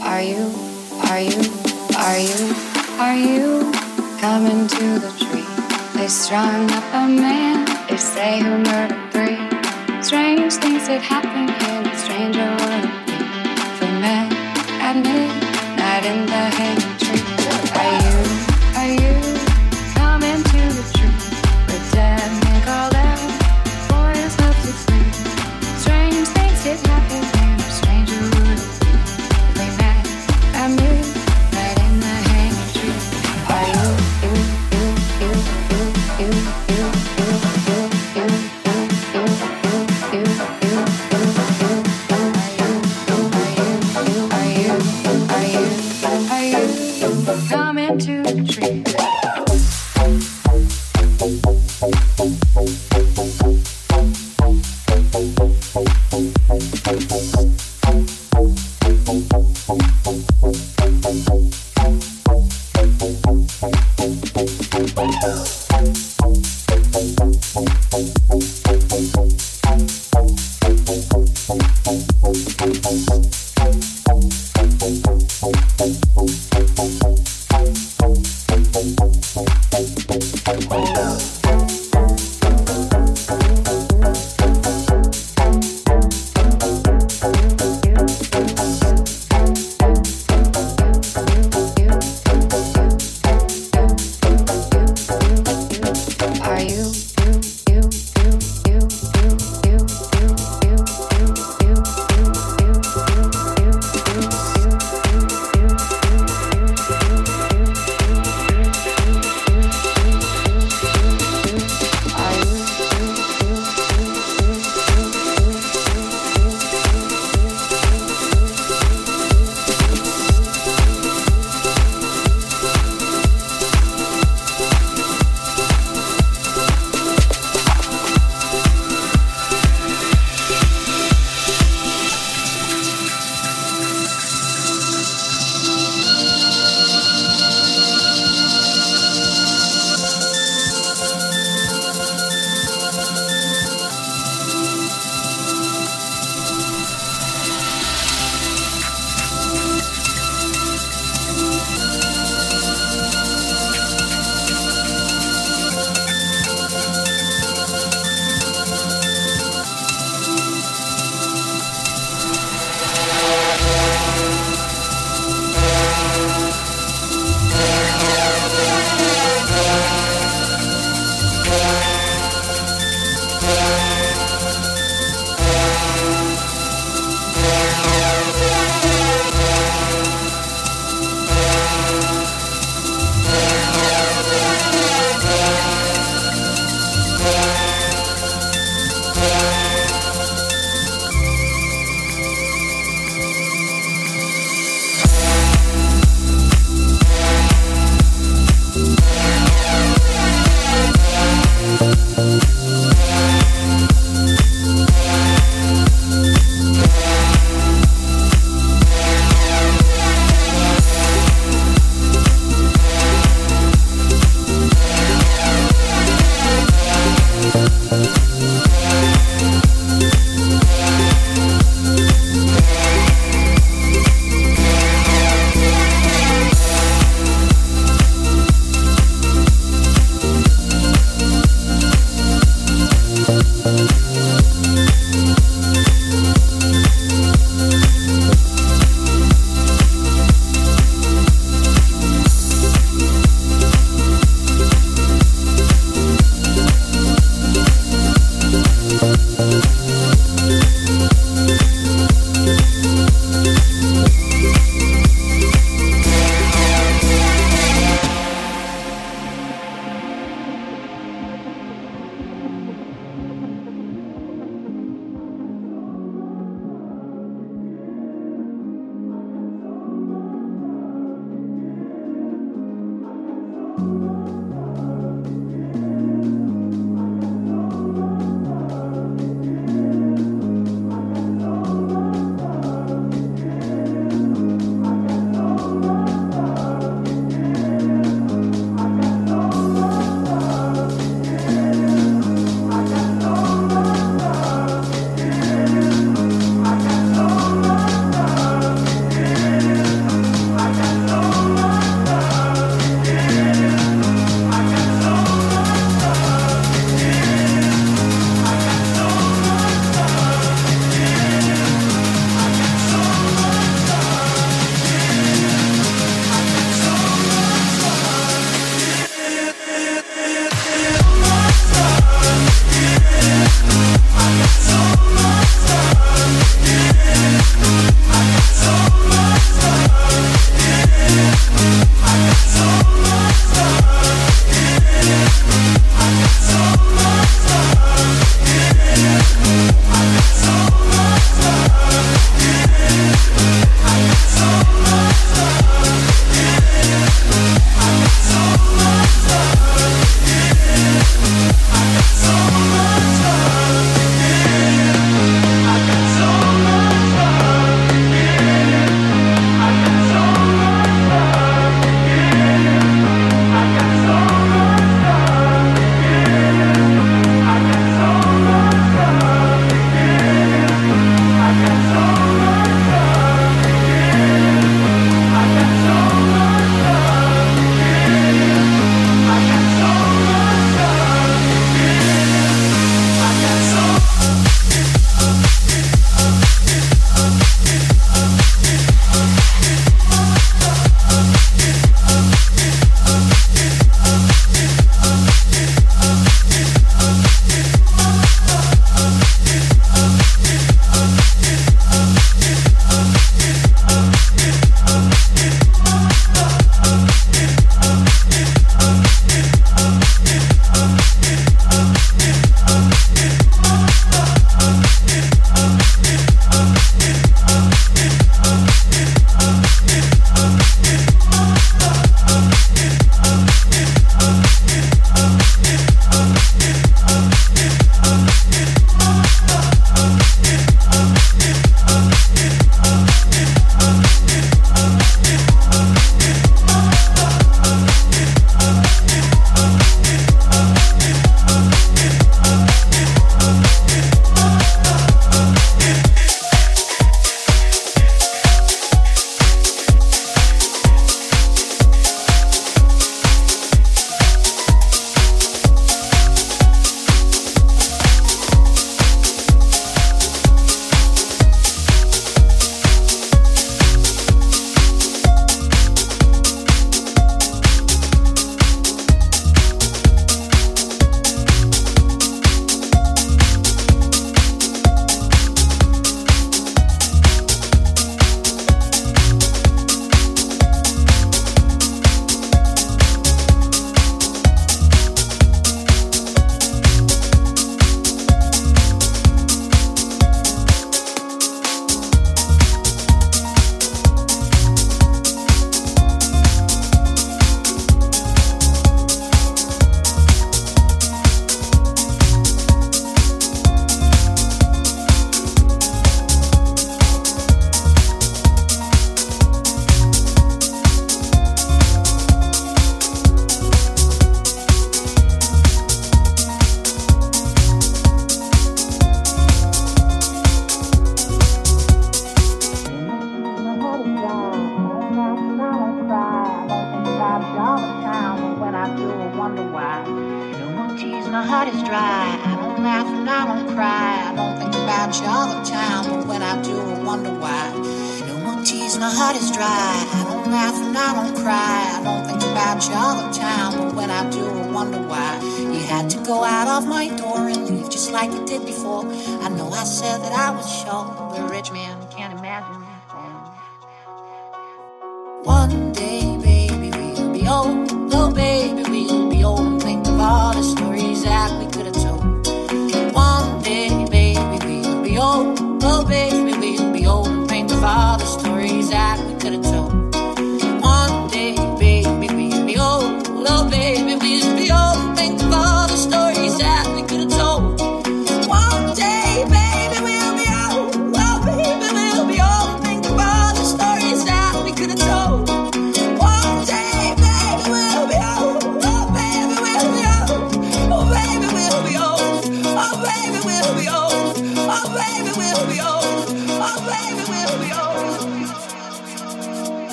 Are 0.00 0.22
you? 0.22 0.46
Are 1.10 1.20
you? 1.20 1.42
Are 1.98 2.18
you? 2.20 2.54
Are 3.02 3.16
you? 3.16 3.72
Coming 4.20 4.68
to 4.68 4.86
the 5.00 5.10
tree. 5.18 6.00
They 6.00 6.06
strung 6.06 6.70
up 6.70 6.84
a 6.94 7.08
man. 7.08 7.66
They 7.88 7.96
say 7.96 8.38
who 8.38 8.58
murdered 8.58 9.10
three. 9.10 9.42
Strange 10.00 10.52
things 10.62 10.86
that 10.86 11.02
happen 11.02 11.48
here. 11.48 11.82
The 11.82 11.96
stranger 11.96 12.48
would 12.62 12.86
be 13.06 13.18
for 13.76 13.90
men 13.98 14.30
at 14.78 14.94
midnight 14.94 16.04
in 16.06 16.26
the 16.26 16.44
hay. 16.58 16.79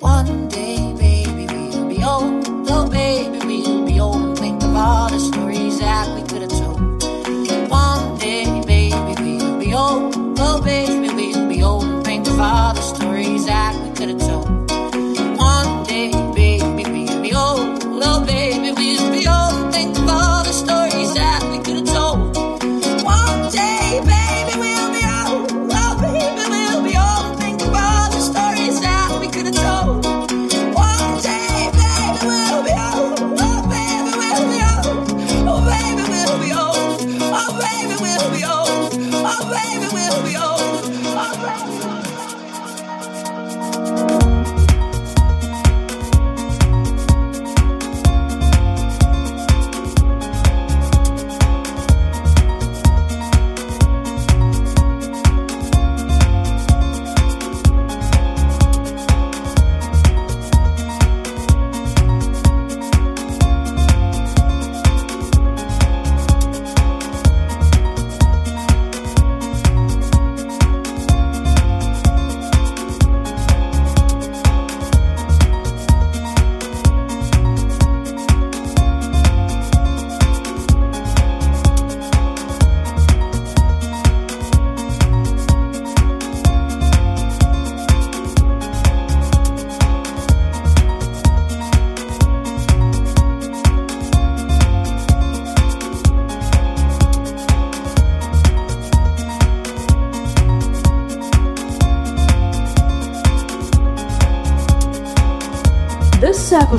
One. 0.00 0.45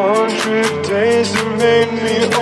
hundred 0.00 0.88
days 0.88 1.32
that 1.32 1.58
made 1.58 1.92
me 1.92 2.39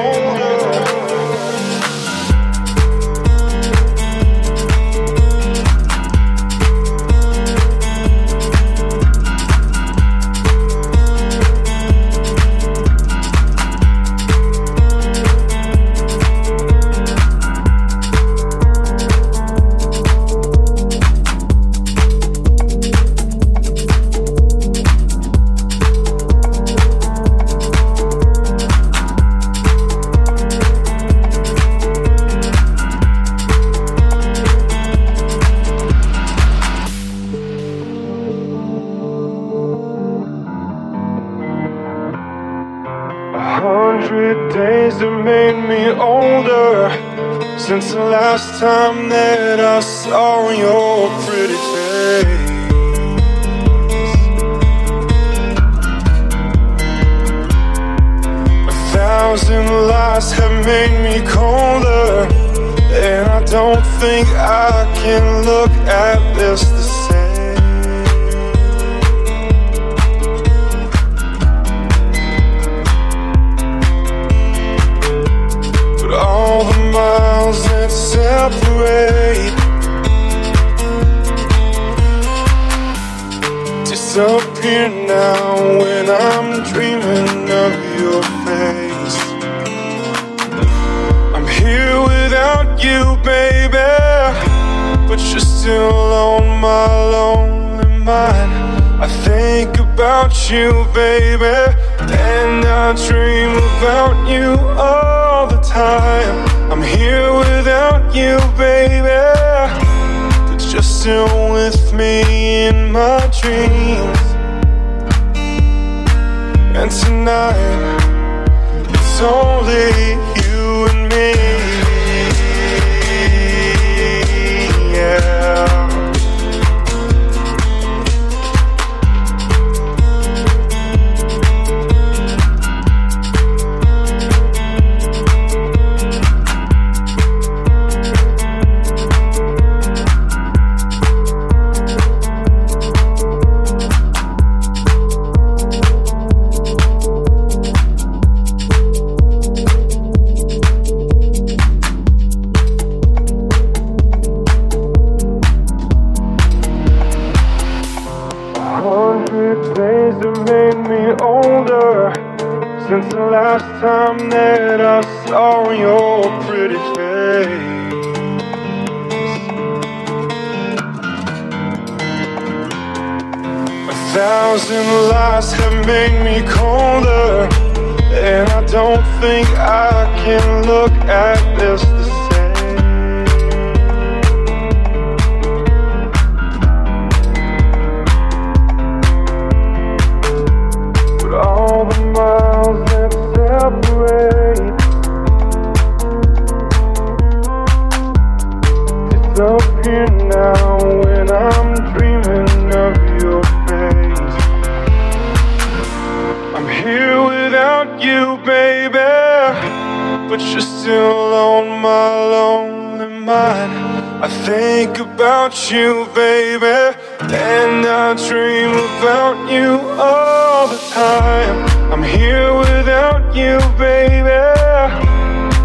you, 223.34 223.58
baby. 223.78 224.28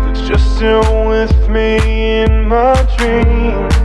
it's 0.09 0.21
you 0.27 0.55
still 0.55 1.07
with 1.07 1.49
me 1.49 2.21
in 2.21 2.47
my 2.47 2.73
dreams. 2.97 3.75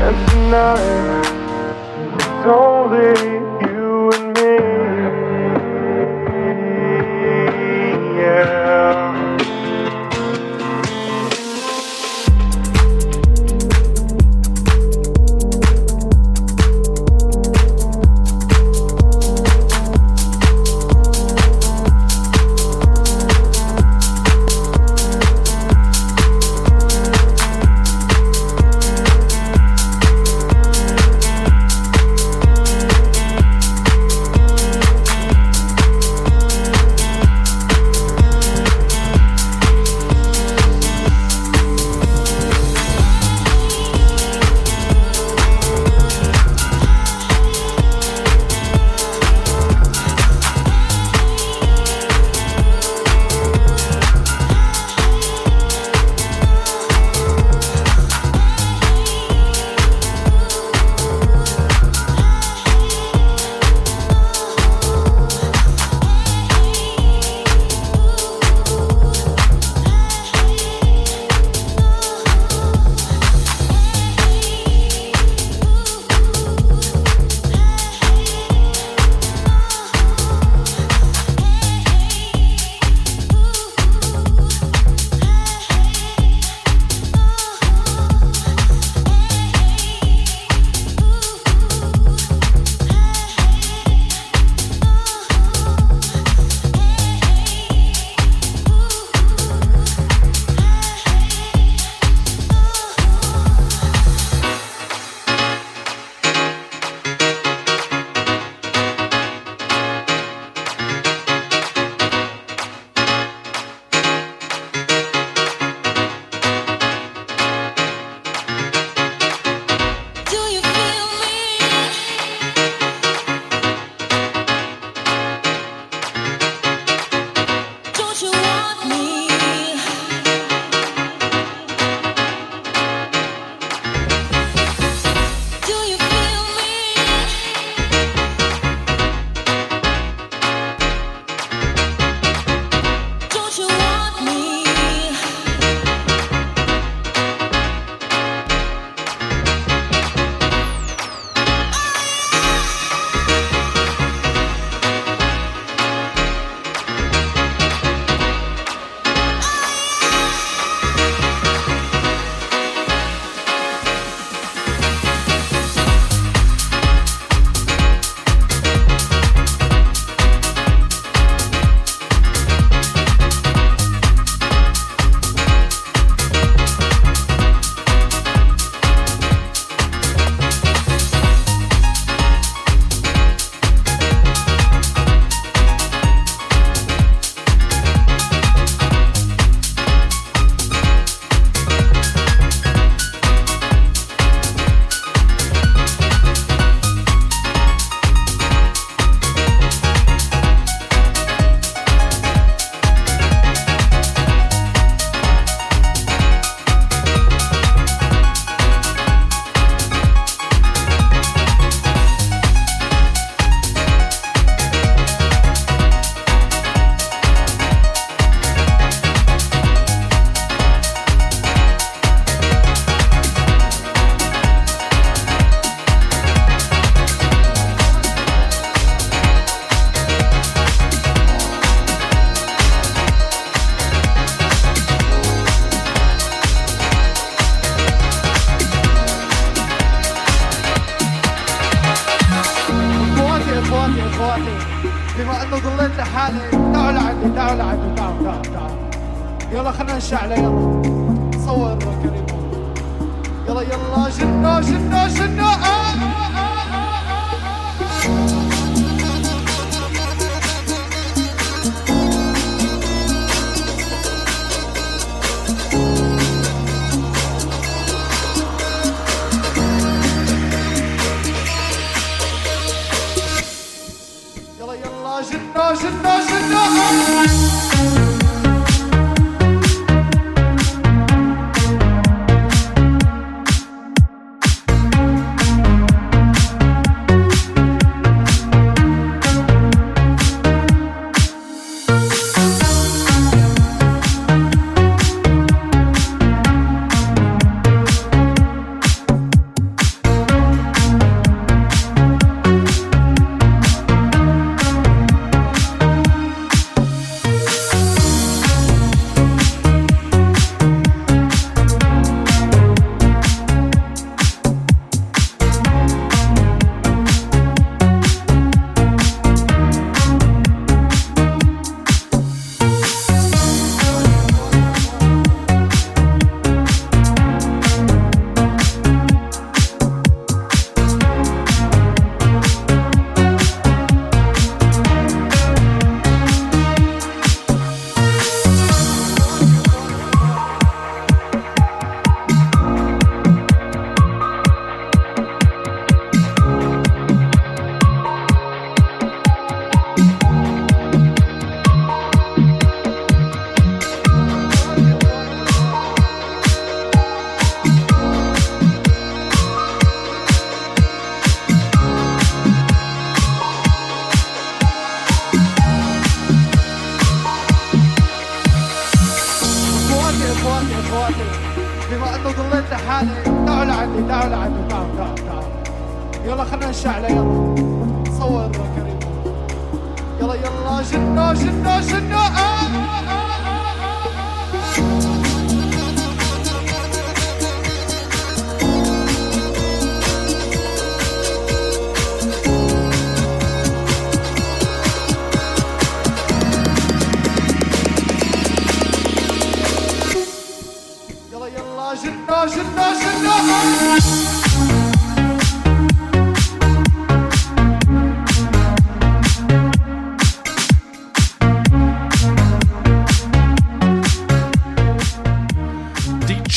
And 0.00 0.28
tonight, 0.30 1.22
it's 2.14 2.46
all. 2.46 3.41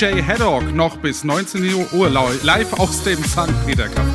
DJ 0.06 0.22
Haddock 0.22 0.72
noch 0.72 0.98
bis 0.98 1.24
19 1.24 1.88
Uhr 1.92 2.10
live 2.44 2.74
aus 2.74 3.04
dem 3.04 3.24
St. 3.24 3.50
Peter 3.66 3.86
Café. 3.86 4.15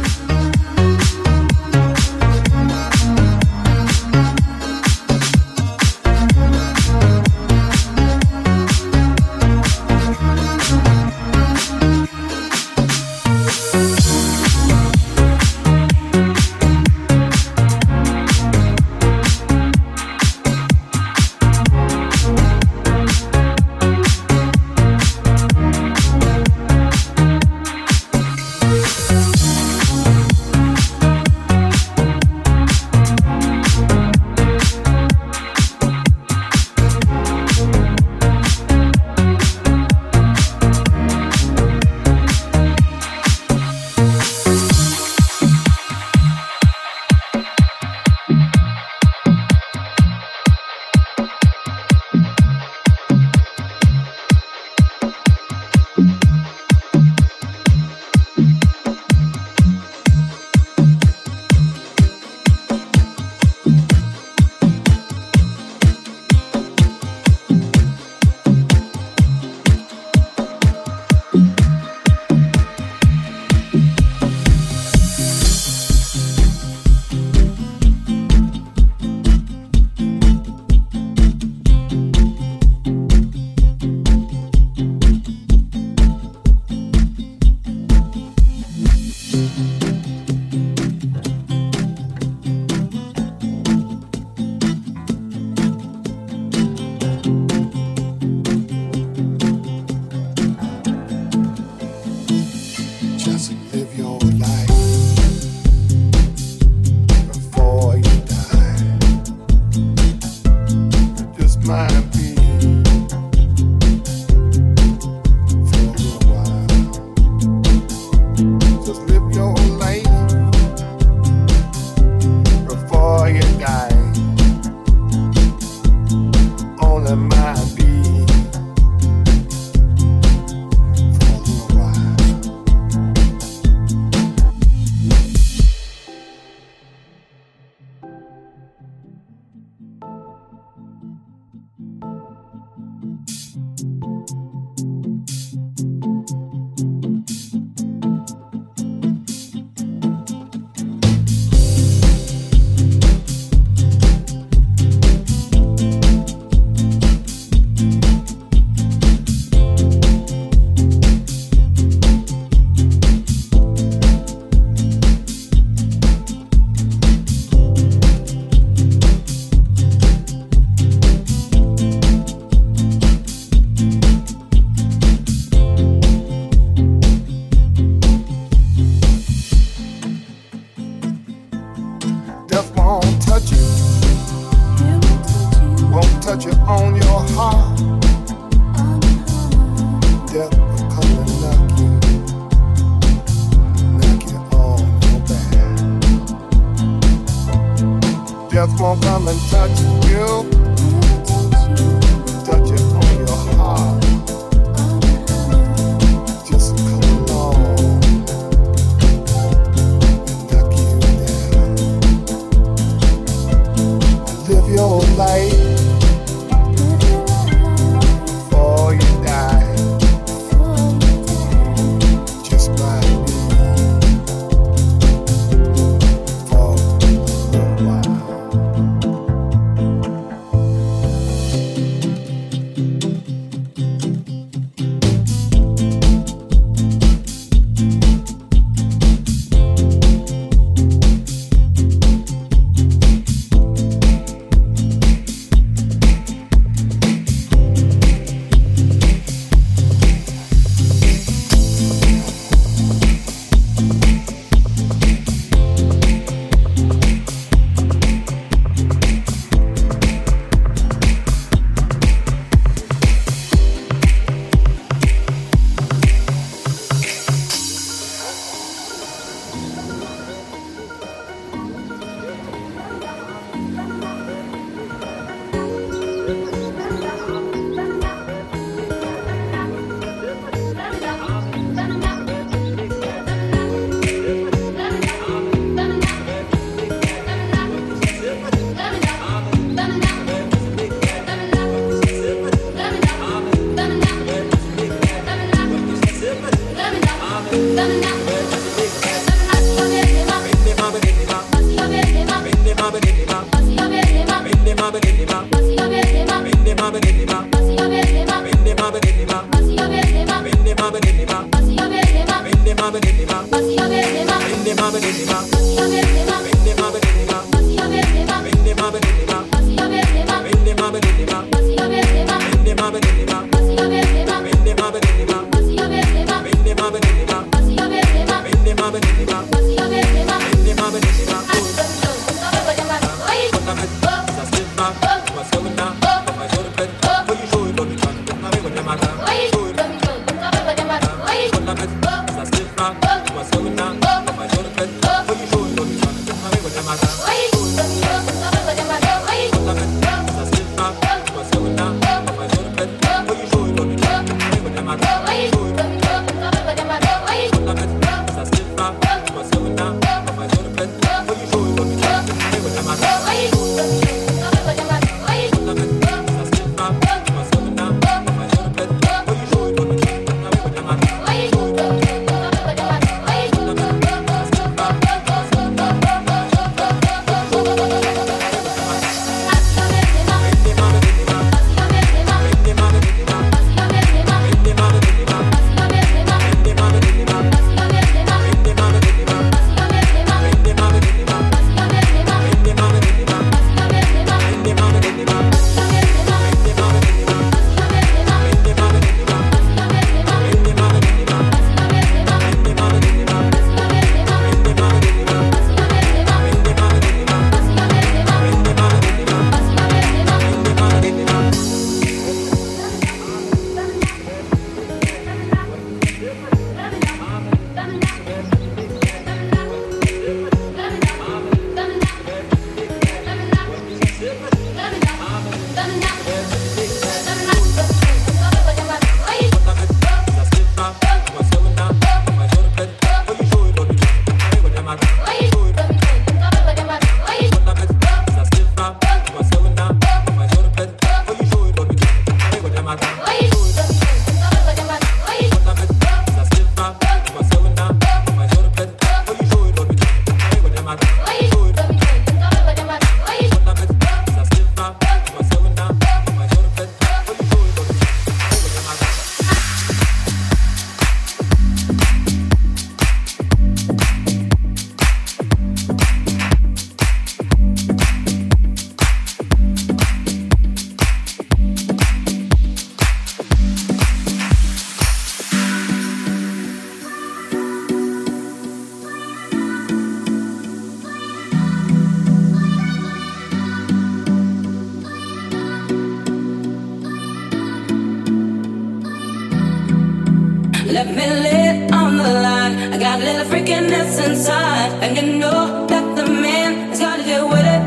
Let 491.00 491.16
me 491.16 491.26
lay 491.46 491.88
on 491.92 492.18
the 492.18 492.30
line. 492.44 492.92
I 492.92 492.98
got 492.98 493.20
a 493.20 493.24
little 493.24 493.46
freakiness 493.46 494.22
inside, 494.22 494.92
and 495.02 495.16
you 495.16 495.38
know 495.38 495.86
that 495.86 496.04
the 496.14 496.26
man 496.30 496.90
has 496.90 497.00
got 497.00 497.16
to 497.16 497.22
deal 497.24 497.48
with 497.48 497.64
it. 497.64 497.82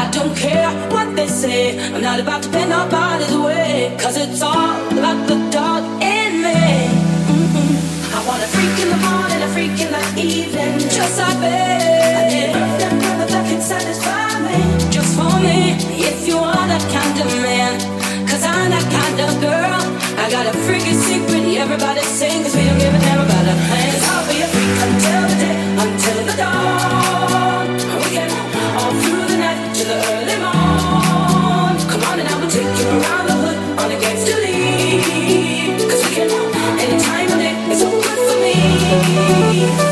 I 0.00 0.10
don't 0.10 0.36
care 0.36 0.68
what 0.90 1.14
they 1.14 1.28
say. 1.28 1.78
I'm 1.94 2.02
not 2.02 2.18
about 2.18 2.42
to 2.42 2.48
bend 2.50 2.70
nobody's 2.70 3.36
way, 3.36 3.96
cause 4.00 4.16
it's 4.16 4.42
all 4.42 4.74
about 4.98 5.28
the 5.28 5.38
dog 5.54 5.84
in 6.02 6.42
me. 6.42 6.90
Mm-mm. 7.30 7.70
I 8.16 8.18
want 8.26 8.42
a 8.42 8.48
freak 8.50 8.76
in 8.82 8.88
the 8.90 9.00
morning, 9.06 9.40
a 9.46 9.48
freak 9.54 9.78
in 9.78 9.92
the 9.94 10.02
evening, 10.18 10.80
just 10.90 11.20
like 11.22 11.38
me. 11.38 11.54
I 12.18 12.26
need 12.26 12.50
a 12.50 12.52
girlfriend, 12.52 12.98
brother 12.98 13.26
that 13.30 13.44
can 13.46 13.62
satisfy 13.62 14.26
me, 14.42 14.58
just 14.90 15.14
for 15.14 15.34
me. 15.38 15.78
If 16.02 16.26
you 16.26 16.36
are 16.36 16.66
that 16.66 16.82
kind 16.90 17.16
of 17.22 17.30
man, 17.46 17.78
cause 18.26 18.42
I'm 18.42 18.70
that 18.74 18.86
kind 18.90 19.20
of 19.22 19.40
girl. 19.40 19.78
I 20.18 20.30
got 20.30 20.46
a 20.46 20.52
secret, 20.66 20.91
everybody 21.72 22.02
sing, 22.02 22.42
cause 22.42 22.54
we 22.54 22.64
don't 22.64 22.78
give 22.78 22.92
a 22.92 22.98
damn 22.98 23.20
about 23.24 23.44
thing. 23.56 23.92
Cause 23.92 24.04
I'll 24.12 24.28
be 24.28 24.42
freak 24.52 24.76
until 24.86 25.22
the 25.30 25.36
day, 25.40 25.56
until 25.84 26.20
the 26.28 26.34
dawn. 26.36 27.66
We 28.02 28.08
can 28.12 28.30
all 28.76 28.92
through 29.00 29.24
the 29.32 29.38
night 29.38 29.74
the 29.84 29.96
early 30.12 30.36
morn. 30.44 31.76
Come 31.88 32.02
on 32.10 32.20
and 32.20 32.28
I 32.28 32.34
will 32.40 32.50
take 32.50 32.72
you 32.78 32.88
around 33.00 33.26
the 33.26 33.36
hood 33.42 33.58
on 33.80 33.90
a 33.90 33.98
gangster 33.98 34.36
we 36.04 36.14
can 36.14 36.28
of 37.32 37.38
day, 37.40 37.56
it's 37.72 37.82
for 38.28 38.38
me. 38.44 39.91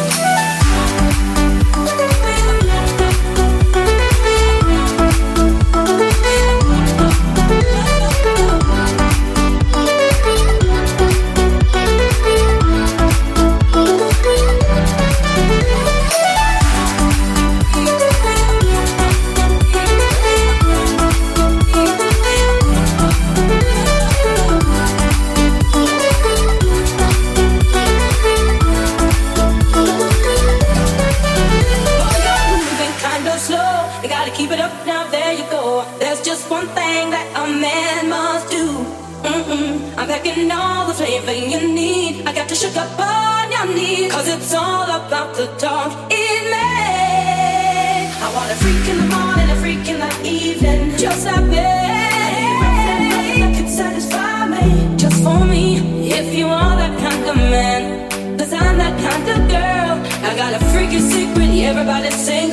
Everybody 61.71 62.11
sing, 62.11 62.50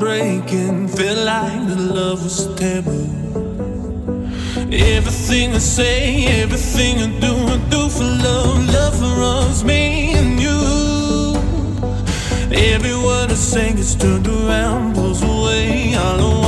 breaking, 0.00 0.88
felt 0.88 1.18
like 1.26 1.68
the 1.68 1.76
love 1.76 2.24
was 2.24 2.46
taboo. 2.56 3.06
Everything 4.72 5.52
I 5.52 5.58
say, 5.58 6.26
everything 6.42 6.94
I 7.06 7.08
do, 7.20 7.32
I 7.54 7.58
do 7.68 7.88
for 7.90 8.04
love, 8.04 8.66
love 8.68 9.02
us, 9.02 9.62
me 9.62 10.14
and 10.14 10.40
you. 10.40 10.60
Every 12.50 12.94
word 12.94 13.30
I 13.30 13.34
say 13.34 13.74
gets 13.74 13.94
turned 13.94 14.26
around, 14.26 14.94
pulls 14.94 15.22
away. 15.22 15.94
All 15.96 16.20
I 16.20 16.39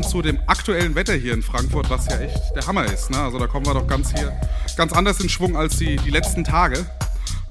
Passend 0.00 0.10
zu 0.10 0.22
dem 0.22 0.38
aktuellen 0.46 0.94
Wetter 0.94 1.14
hier 1.14 1.34
in 1.34 1.42
Frankfurt, 1.42 1.90
was 1.90 2.06
ja 2.06 2.18
echt 2.20 2.54
der 2.54 2.66
Hammer 2.66 2.84
ist. 2.84 3.10
Ne? 3.10 3.18
Also 3.18 3.38
da 3.38 3.46
kommen 3.46 3.66
wir 3.66 3.74
doch 3.74 3.86
ganz 3.86 4.12
hier 4.12 4.32
ganz 4.76 4.92
anders 4.92 5.20
in 5.20 5.28
Schwung 5.28 5.56
als 5.56 5.76
die, 5.76 5.96
die 5.96 6.10
letzten 6.10 6.44
Tage. 6.44 6.86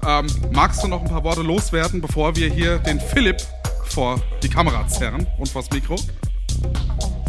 Ähm, 0.04 0.26
magst 0.50 0.82
du 0.82 0.88
noch 0.88 1.02
ein 1.02 1.08
paar 1.08 1.22
Worte 1.22 1.42
loswerden, 1.42 2.00
bevor 2.00 2.34
wir 2.34 2.52
hier 2.52 2.78
den 2.78 2.98
Philipp 2.98 3.36
vor 3.84 4.20
die 4.42 4.48
Kamera 4.48 4.86
zerren 4.88 5.26
und 5.38 5.48
vors 5.48 5.70
Mikro? 5.70 5.96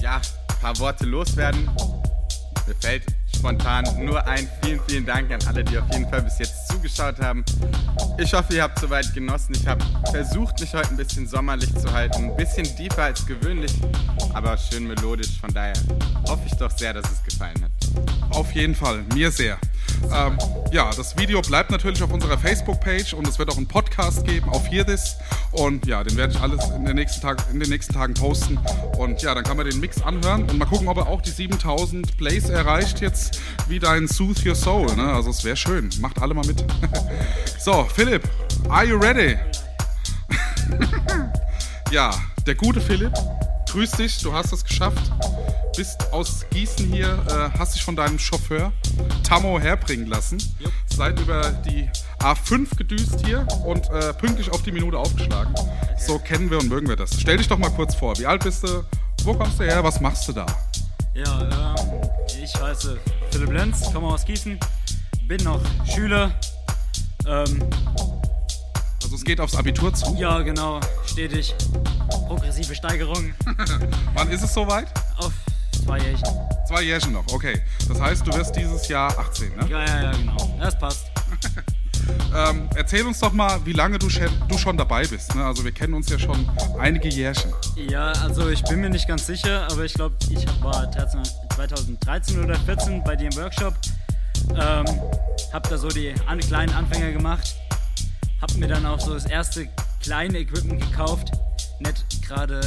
Ja, 0.01 0.15
ein 0.15 0.59
paar 0.61 0.80
Worte 0.80 1.05
loswerden. 1.05 1.69
Mir 2.65 2.76
fällt 2.80 3.03
spontan 3.36 3.86
nur 4.03 4.26
ein. 4.28 4.47
Vielen, 4.63 4.80
vielen 4.88 5.05
Dank 5.05 5.32
an 5.32 5.39
alle, 5.47 5.63
die 5.63 5.78
auf 5.78 5.91
jeden 5.91 6.09
Fall 6.09 6.22
bis 6.22 6.39
jetzt 6.39 6.67
zugeschaut 6.67 7.19
haben. 7.19 7.43
Ich 8.17 8.34
hoffe, 8.34 8.53
ihr 8.53 8.63
habt 8.63 8.80
soweit 8.80 9.11
genossen. 9.13 9.55
Ich 9.55 9.67
habe 9.67 9.84
versucht, 10.11 10.59
mich 10.59 10.74
heute 10.74 10.89
ein 10.89 10.97
bisschen 10.97 11.28
sommerlich 11.28 11.74
zu 11.76 11.91
halten. 11.91 12.26
Ein 12.26 12.36
bisschen 12.38 12.63
tiefer 12.63 13.03
als 13.03 13.26
gewöhnlich, 13.26 13.74
aber 14.34 14.57
schön 14.57 14.88
melodisch. 14.88 15.39
Von 15.39 15.53
daher 15.53 15.73
hoffe 16.27 16.43
ich 16.45 16.53
doch 16.53 16.71
sehr, 16.71 16.93
dass 16.93 17.09
es 17.11 17.23
gefallen 17.23 17.55
hat. 17.63 17.71
Auf 18.36 18.51
jeden 18.53 18.75
Fall, 18.75 19.03
mir 19.13 19.32
sehr. 19.32 19.57
Ähm, 20.13 20.38
ja, 20.71 20.89
das 20.95 21.17
Video 21.17 21.41
bleibt 21.41 21.69
natürlich 21.71 22.01
auf 22.01 22.11
unserer 22.11 22.38
Facebook-Page 22.38 23.13
und 23.13 23.27
es 23.27 23.38
wird 23.38 23.49
auch 23.51 23.57
einen 23.57 23.67
Podcast 23.67 24.25
geben 24.25 24.49
auf 24.49 24.69
Hear 24.69 24.86
This. 24.86 25.17
Und 25.51 25.86
ja, 25.86 26.03
den 26.03 26.17
werde 26.17 26.34
ich 26.34 26.39
alles 26.39 26.69
in 26.69 26.86
den, 26.86 26.95
nächsten 26.95 27.21
Tag, 27.21 27.43
in 27.51 27.59
den 27.59 27.69
nächsten 27.69 27.93
Tagen 27.93 28.13
posten. 28.13 28.57
Und 28.97 29.21
ja, 29.21 29.36
dann 29.36 29.43
kann 29.43 29.57
man 29.57 29.69
den 29.69 29.79
Mix 29.79 30.01
anhören 30.01 30.49
und 30.49 30.57
mal 30.57 30.65
gucken, 30.65 30.88
ob 30.88 30.97
er 30.97 31.07
auch 31.07 31.21
die 31.21 31.29
7000 31.29 32.17
Plays 32.17 32.49
erreicht 32.49 33.01
jetzt 33.01 33.41
wie 33.67 33.79
dein 33.79 34.07
Soothe 34.07 34.49
Your 34.49 34.55
Soul. 34.55 34.95
Ne? 34.95 35.11
Also 35.13 35.29
es 35.29 35.43
wäre 35.43 35.57
schön. 35.57 35.89
Macht 35.99 36.21
alle 36.21 36.34
mal 36.34 36.45
mit. 36.45 36.63
so, 37.59 37.86
Philipp, 37.93 38.23
are 38.69 38.86
you 38.86 38.97
ready? 38.97 39.38
ja, 41.91 42.13
der 42.45 42.55
gute 42.55 42.82
Philipp, 42.82 43.13
grüß 43.72 43.91
dich, 43.91 44.17
du 44.19 44.34
hast 44.34 44.51
es 44.53 44.63
geschafft. 44.63 45.11
Bist 45.76 46.11
aus 46.11 46.45
Gießen 46.51 46.91
hier, 46.91 47.17
äh, 47.30 47.57
hast 47.57 47.76
dich 47.76 47.84
von 47.84 47.95
deinem 47.95 48.19
Chauffeur 48.19 48.74
Tammo 49.24 49.59
herbringen 49.59 50.07
lassen. 50.07 50.38
Seid 50.88 51.19
über 51.19 51.49
die 51.65 51.89
A5 52.19 52.76
gedüst 52.76 53.26
hier 53.26 53.47
und 53.65 53.89
äh, 53.89 54.13
pünktlich 54.13 54.51
auf 54.51 54.61
die 54.63 54.72
Minute 54.74 54.97
aufgeschlagen. 54.97 55.53
So 55.97 56.19
kennen 56.19 56.49
wir 56.51 56.59
und 56.59 56.67
mögen 56.67 56.88
wir 56.89 56.97
das. 56.97 57.19
Stell 57.19 57.38
dich 57.38 57.47
doch 57.47 57.57
mal 57.57 57.69
kurz 57.69 57.95
vor. 57.95 58.17
Wie 58.19 58.26
alt 58.26 58.43
bist 58.43 58.63
du? 58.63 58.84
Wo 59.24 59.34
kommst 59.34 59.59
du 59.59 59.63
her? 59.63 59.84
Was 59.84 60.01
machst 60.01 60.28
du 60.28 60.34
da? 60.34 60.45
Ja, 61.13 61.76
ähm, 61.78 62.01
ich 62.43 62.53
heiße 62.55 62.97
Philipp 63.32 63.51
Lenz, 63.51 63.91
komme 63.93 64.07
aus 64.07 64.26
Gießen, 64.26 64.59
bin 65.28 65.43
noch 65.43 65.61
Schüler. 65.86 66.32
Ähm, 67.26 67.63
Also 69.03 69.15
es 69.15 69.24
geht 69.24 69.39
aufs 69.39 69.55
Abitur 69.55 69.93
zu. 69.93 70.15
ja, 70.17 70.41
genau, 70.41 70.80
stetig. 71.05 71.53
Progressive 72.36 72.73
Steigerung 72.75 73.34
Wann 74.13 74.29
ist 74.32 74.41
es 74.43 74.53
soweit? 74.53 74.88
auf 75.17 75.34
zwei 75.84 75.97
Jährchen. 75.99 76.23
Zwei 76.67 76.82
Jährchen 76.84 77.11
noch, 77.13 77.25
okay. 77.34 77.59
Das 77.89 77.99
heißt, 77.99 78.25
du 78.25 78.32
wirst 78.34 78.55
dieses 78.55 78.88
Jahr 78.88 79.17
18, 79.19 79.49
ne? 79.57 79.67
Ja, 79.69 79.84
ja, 79.86 80.03
ja, 80.03 80.11
genau. 80.11 80.57
Das 80.59 80.77
passt. 80.79 81.05
Ähm, 82.36 82.67
erzähl 82.75 83.05
uns 83.05 83.19
doch 83.19 83.32
mal, 83.32 83.63
wie 83.65 83.73
lange 83.73 83.99
du, 83.99 84.09
schon- 84.09 84.27
du 84.47 84.57
schon 84.57 84.75
dabei 84.75 85.05
bist. 85.05 85.36
Ne? 85.36 85.45
Also 85.45 85.63
wir 85.63 85.71
kennen 85.71 85.93
uns 85.93 86.09
ja 86.09 86.17
schon 86.17 86.49
einige 86.79 87.07
Jährchen. 87.07 87.53
Ja, 87.75 88.11
also 88.23 88.49
ich 88.49 88.63
bin 88.63 88.82
mir 88.82 88.89
nicht 88.89 89.07
ganz 89.07 89.27
sicher, 89.27 89.67
aber 89.71 89.84
ich 89.86 89.93
glaube, 89.93 90.15
ich 90.29 90.45
war 90.63 90.88
13 90.88 91.21
2013 91.55 92.43
oder 92.43 92.55
14 92.59 93.03
bei 93.03 93.15
dir 93.15 93.29
im 93.32 93.36
Workshop. 93.38 93.75
Ähm, 94.49 94.86
hab 95.53 95.69
da 95.69 95.77
so 95.77 95.89
die 95.89 96.13
an, 96.25 96.39
kleinen 96.39 96.73
Anfänger 96.73 97.11
gemacht. 97.11 97.55
Hab 98.41 98.51
mir 98.55 98.67
dann 98.67 98.86
auch 98.88 98.99
so 98.99 99.13
das 99.13 99.25
erste 99.25 99.67
kleine 100.01 100.39
Equipment 100.39 100.82
gekauft. 100.82 101.32
Nicht 101.82 102.21
gerade 102.27 102.59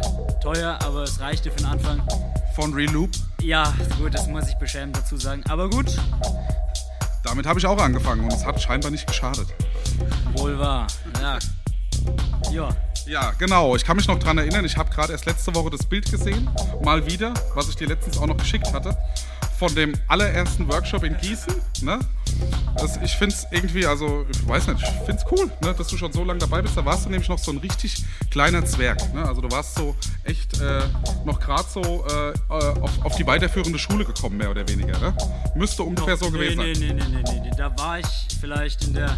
äh, 0.00 0.40
teuer, 0.40 0.78
aber 0.84 1.02
es 1.02 1.20
reichte 1.20 1.50
für 1.50 1.56
den 1.58 1.66
Anfang. 1.66 2.02
Von 2.54 2.72
Reloop. 2.72 3.10
Ja, 3.42 3.74
gut, 3.98 4.14
das 4.14 4.26
muss 4.28 4.48
ich 4.48 4.54
beschämend 4.56 4.96
dazu 4.96 5.16
sagen. 5.16 5.42
Aber 5.48 5.68
gut, 5.68 5.86
Damit 7.24 7.46
habe 7.46 7.58
ich 7.58 7.66
auch 7.66 7.78
angefangen 7.78 8.24
und 8.24 8.32
es 8.32 8.44
hat 8.44 8.60
scheinbar 8.60 8.90
nicht 8.90 9.06
geschadet. 9.06 9.46
wohl 10.36 10.58
wahr. 10.58 10.86
Ja. 11.20 11.38
Ja. 12.50 12.68
Ja, 13.06 13.32
genau. 13.38 13.74
Ich 13.76 13.84
kann 13.84 13.96
mich 13.96 14.06
noch 14.06 14.18
dran 14.18 14.38
erinnern, 14.38 14.64
ich 14.64 14.76
habe 14.76 14.90
gerade 14.90 15.12
erst 15.12 15.26
letzte 15.26 15.54
Woche 15.54 15.70
das 15.70 15.84
Bild 15.84 16.10
gesehen, 16.10 16.48
mal 16.82 17.04
wieder, 17.06 17.34
was 17.54 17.68
ich 17.68 17.76
dir 17.76 17.88
letztens 17.88 18.18
auch 18.18 18.26
noch 18.26 18.36
geschickt 18.36 18.72
hatte, 18.72 18.96
von 19.58 19.74
dem 19.74 19.94
allerersten 20.06 20.68
Workshop 20.70 21.02
in 21.04 21.16
Gießen. 21.16 21.54
Ne? 21.82 21.98
Das, 22.76 22.98
ich 23.02 23.12
finde 23.12 23.34
es 23.34 23.46
irgendwie, 23.50 23.86
also 23.86 24.24
ich 24.30 24.46
weiß 24.46 24.68
nicht, 24.68 24.82
ich 24.82 25.06
finde 25.06 25.16
es 25.16 25.24
cool, 25.30 25.50
ne, 25.62 25.74
dass 25.74 25.88
du 25.88 25.96
schon 25.96 26.12
so 26.12 26.24
lange 26.24 26.38
dabei 26.38 26.62
bist. 26.62 26.76
Da 26.76 26.84
warst 26.84 27.04
du 27.04 27.10
nämlich 27.10 27.28
noch 27.28 27.38
so 27.38 27.50
ein 27.50 27.58
richtig 27.58 28.04
kleiner 28.30 28.64
Zwerg. 28.64 29.12
Ne? 29.14 29.26
Also 29.26 29.40
du 29.40 29.50
warst 29.50 29.74
so 29.74 29.94
echt 30.24 30.60
äh, 30.60 30.82
noch 31.24 31.40
gerade 31.40 31.68
so 31.68 32.04
äh, 32.06 32.32
auf, 32.48 33.04
auf 33.04 33.16
die 33.16 33.26
weiterführende 33.26 33.78
Schule 33.78 34.04
gekommen, 34.04 34.38
mehr 34.38 34.50
oder 34.50 34.66
weniger. 34.68 34.98
Ne? 34.98 35.14
Müsste 35.54 35.82
ungefähr 35.82 36.16
so 36.16 36.26
nee, 36.26 36.32
gewesen 36.32 36.58
nee, 36.58 36.74
sein. 36.74 36.96
nee, 36.96 37.02
nee, 37.02 37.08
nee, 37.10 37.22
nee, 37.32 37.40
nee. 37.42 37.50
Da 37.56 37.76
war 37.76 37.98
ich 37.98 38.06
vielleicht 38.40 38.84
in 38.84 38.94
der 38.94 39.16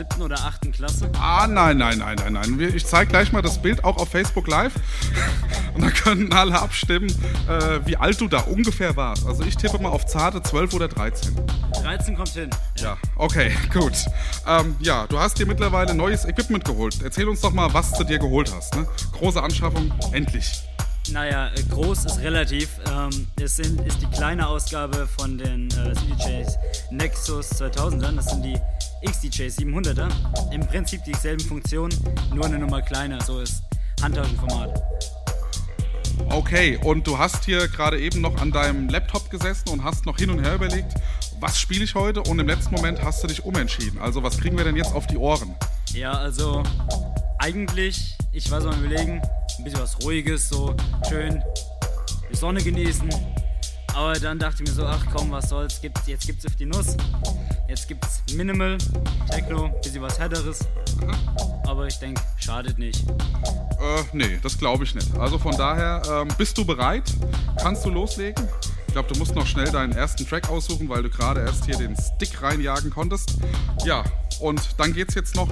siebten 0.00 0.22
oder 0.22 0.36
achten 0.36 0.72
Klasse. 0.72 1.10
Ah, 1.18 1.46
nein, 1.46 1.76
nein, 1.76 1.98
nein, 1.98 2.16
nein, 2.16 2.32
nein. 2.32 2.72
Ich 2.74 2.86
zeige 2.86 3.10
gleich 3.10 3.32
mal 3.32 3.42
das 3.42 3.60
Bild 3.60 3.84
auch 3.84 3.96
auf 3.96 4.08
Facebook 4.08 4.46
Live. 4.46 4.72
Und 5.74 5.82
dann 5.82 5.94
können 5.94 6.32
alle 6.32 6.60
abstimmen, 6.60 7.08
äh, 7.48 7.80
wie 7.84 7.96
alt 7.96 8.20
du 8.20 8.28
da 8.28 8.40
ungefähr 8.40 8.96
warst. 8.96 9.26
Also 9.26 9.44
ich 9.44 9.56
tippe 9.56 9.78
mal 9.78 9.90
auf 9.90 10.06
zarte 10.06 10.42
12 10.42 10.74
oder 10.74 10.88
13. 10.88 11.36
13 11.82 12.16
kommt 12.16 12.29
hin. 12.34 12.50
Ja, 12.78 12.96
okay, 13.16 13.52
gut. 13.72 13.92
Ähm, 14.46 14.76
ja, 14.80 15.06
du 15.06 15.18
hast 15.18 15.38
dir 15.38 15.46
mittlerweile 15.46 15.94
neues 15.94 16.24
Equipment 16.24 16.64
geholt. 16.64 16.96
Erzähl 17.02 17.28
uns 17.28 17.40
doch 17.40 17.52
mal, 17.52 17.72
was 17.72 17.92
du 17.92 18.04
dir 18.04 18.18
geholt 18.18 18.52
hast. 18.54 18.74
Ne? 18.76 18.86
Große 19.12 19.42
Anschaffung, 19.42 19.92
endlich. 20.12 20.62
Naja, 21.10 21.48
äh, 21.48 21.62
groß 21.70 22.04
ist 22.04 22.18
relativ. 22.20 22.68
Ähm, 22.90 23.26
es 23.42 23.56
sind, 23.56 23.80
ist 23.86 24.00
die 24.00 24.06
kleine 24.06 24.46
Ausgabe 24.46 25.08
von 25.18 25.38
den 25.38 25.68
äh, 25.70 25.94
CDJs 25.94 26.58
Nexus 26.90 27.50
2000ern. 27.60 28.16
Das 28.16 28.26
sind 28.26 28.44
die 28.44 28.58
XDJ 29.04 29.44
700er. 29.44 30.08
Im 30.52 30.66
Prinzip 30.66 31.02
dieselben 31.04 31.44
Funktionen, 31.44 31.92
nur 32.34 32.44
eine 32.44 32.58
Nummer 32.58 32.82
kleiner. 32.82 33.20
So 33.22 33.40
ist 33.40 33.62
Handtaschenformat. 34.02 34.82
Okay, 36.28 36.78
und 36.82 37.06
du 37.06 37.18
hast 37.18 37.44
hier 37.44 37.68
gerade 37.68 37.98
eben 38.00 38.20
noch 38.20 38.40
an 38.40 38.52
deinem 38.52 38.88
Laptop 38.88 39.30
gesessen 39.30 39.70
und 39.70 39.84
hast 39.84 40.06
noch 40.06 40.18
hin 40.18 40.30
und 40.30 40.44
her 40.44 40.54
überlegt, 40.54 40.94
was 41.40 41.58
spiele 41.58 41.84
ich 41.84 41.94
heute? 41.94 42.20
Und 42.22 42.38
im 42.38 42.46
letzten 42.46 42.74
Moment 42.74 43.02
hast 43.02 43.22
du 43.22 43.26
dich 43.26 43.44
umentschieden. 43.44 43.98
Also 44.00 44.22
was 44.22 44.38
kriegen 44.38 44.56
wir 44.56 44.64
denn 44.64 44.76
jetzt 44.76 44.92
auf 44.92 45.06
die 45.06 45.16
Ohren? 45.16 45.54
Ja, 45.92 46.12
also 46.12 46.62
eigentlich, 47.38 48.16
ich 48.32 48.50
war 48.50 48.60
so 48.60 48.68
am 48.68 48.84
überlegen, 48.84 49.22
ein 49.58 49.64
bisschen 49.64 49.80
was 49.80 50.00
Ruhiges, 50.02 50.48
so 50.48 50.74
schön 51.08 51.42
die 52.30 52.36
Sonne 52.36 52.62
genießen. 52.62 53.08
Aber 53.94 54.18
dann 54.18 54.38
dachte 54.38 54.62
ich 54.62 54.68
mir 54.68 54.74
so, 54.74 54.84
ach 54.84 55.04
komm, 55.12 55.30
was 55.30 55.48
soll's, 55.48 55.80
gibt, 55.80 55.98
jetzt 56.06 56.26
gibt's 56.26 56.46
auf 56.46 56.56
die 56.56 56.66
Nuss. 56.66 56.96
Jetzt 57.68 57.86
gibt's 57.88 58.22
Minimal, 58.34 58.78
Techno, 59.30 59.68
bisschen 59.82 60.02
was 60.02 60.18
Härteres. 60.18 60.60
Aber 61.66 61.86
ich 61.86 61.98
denke, 61.98 62.20
schadet 62.36 62.78
nicht. 62.78 63.08
Äh, 63.08 64.02
nee, 64.12 64.38
das 64.42 64.58
glaube 64.58 64.84
ich 64.84 64.94
nicht. 64.94 65.16
Also 65.18 65.38
von 65.38 65.56
daher, 65.56 66.02
ähm, 66.10 66.28
bist 66.36 66.56
du 66.58 66.64
bereit? 66.64 67.04
Kannst 67.60 67.84
du 67.84 67.90
loslegen? 67.90 68.48
Ich 68.90 68.94
glaube, 68.94 69.06
du 69.12 69.20
musst 69.20 69.36
noch 69.36 69.46
schnell 69.46 69.70
deinen 69.70 69.92
ersten 69.92 70.26
Track 70.26 70.50
aussuchen, 70.50 70.88
weil 70.88 71.04
du 71.04 71.10
gerade 71.10 71.42
erst 71.42 71.64
hier 71.64 71.76
den 71.76 71.94
Stick 71.96 72.42
reinjagen 72.42 72.90
konntest. 72.90 73.34
Ja, 73.84 74.02
und 74.40 74.60
dann 74.78 74.92
geht's 74.92 75.14
jetzt 75.14 75.36
noch 75.36 75.46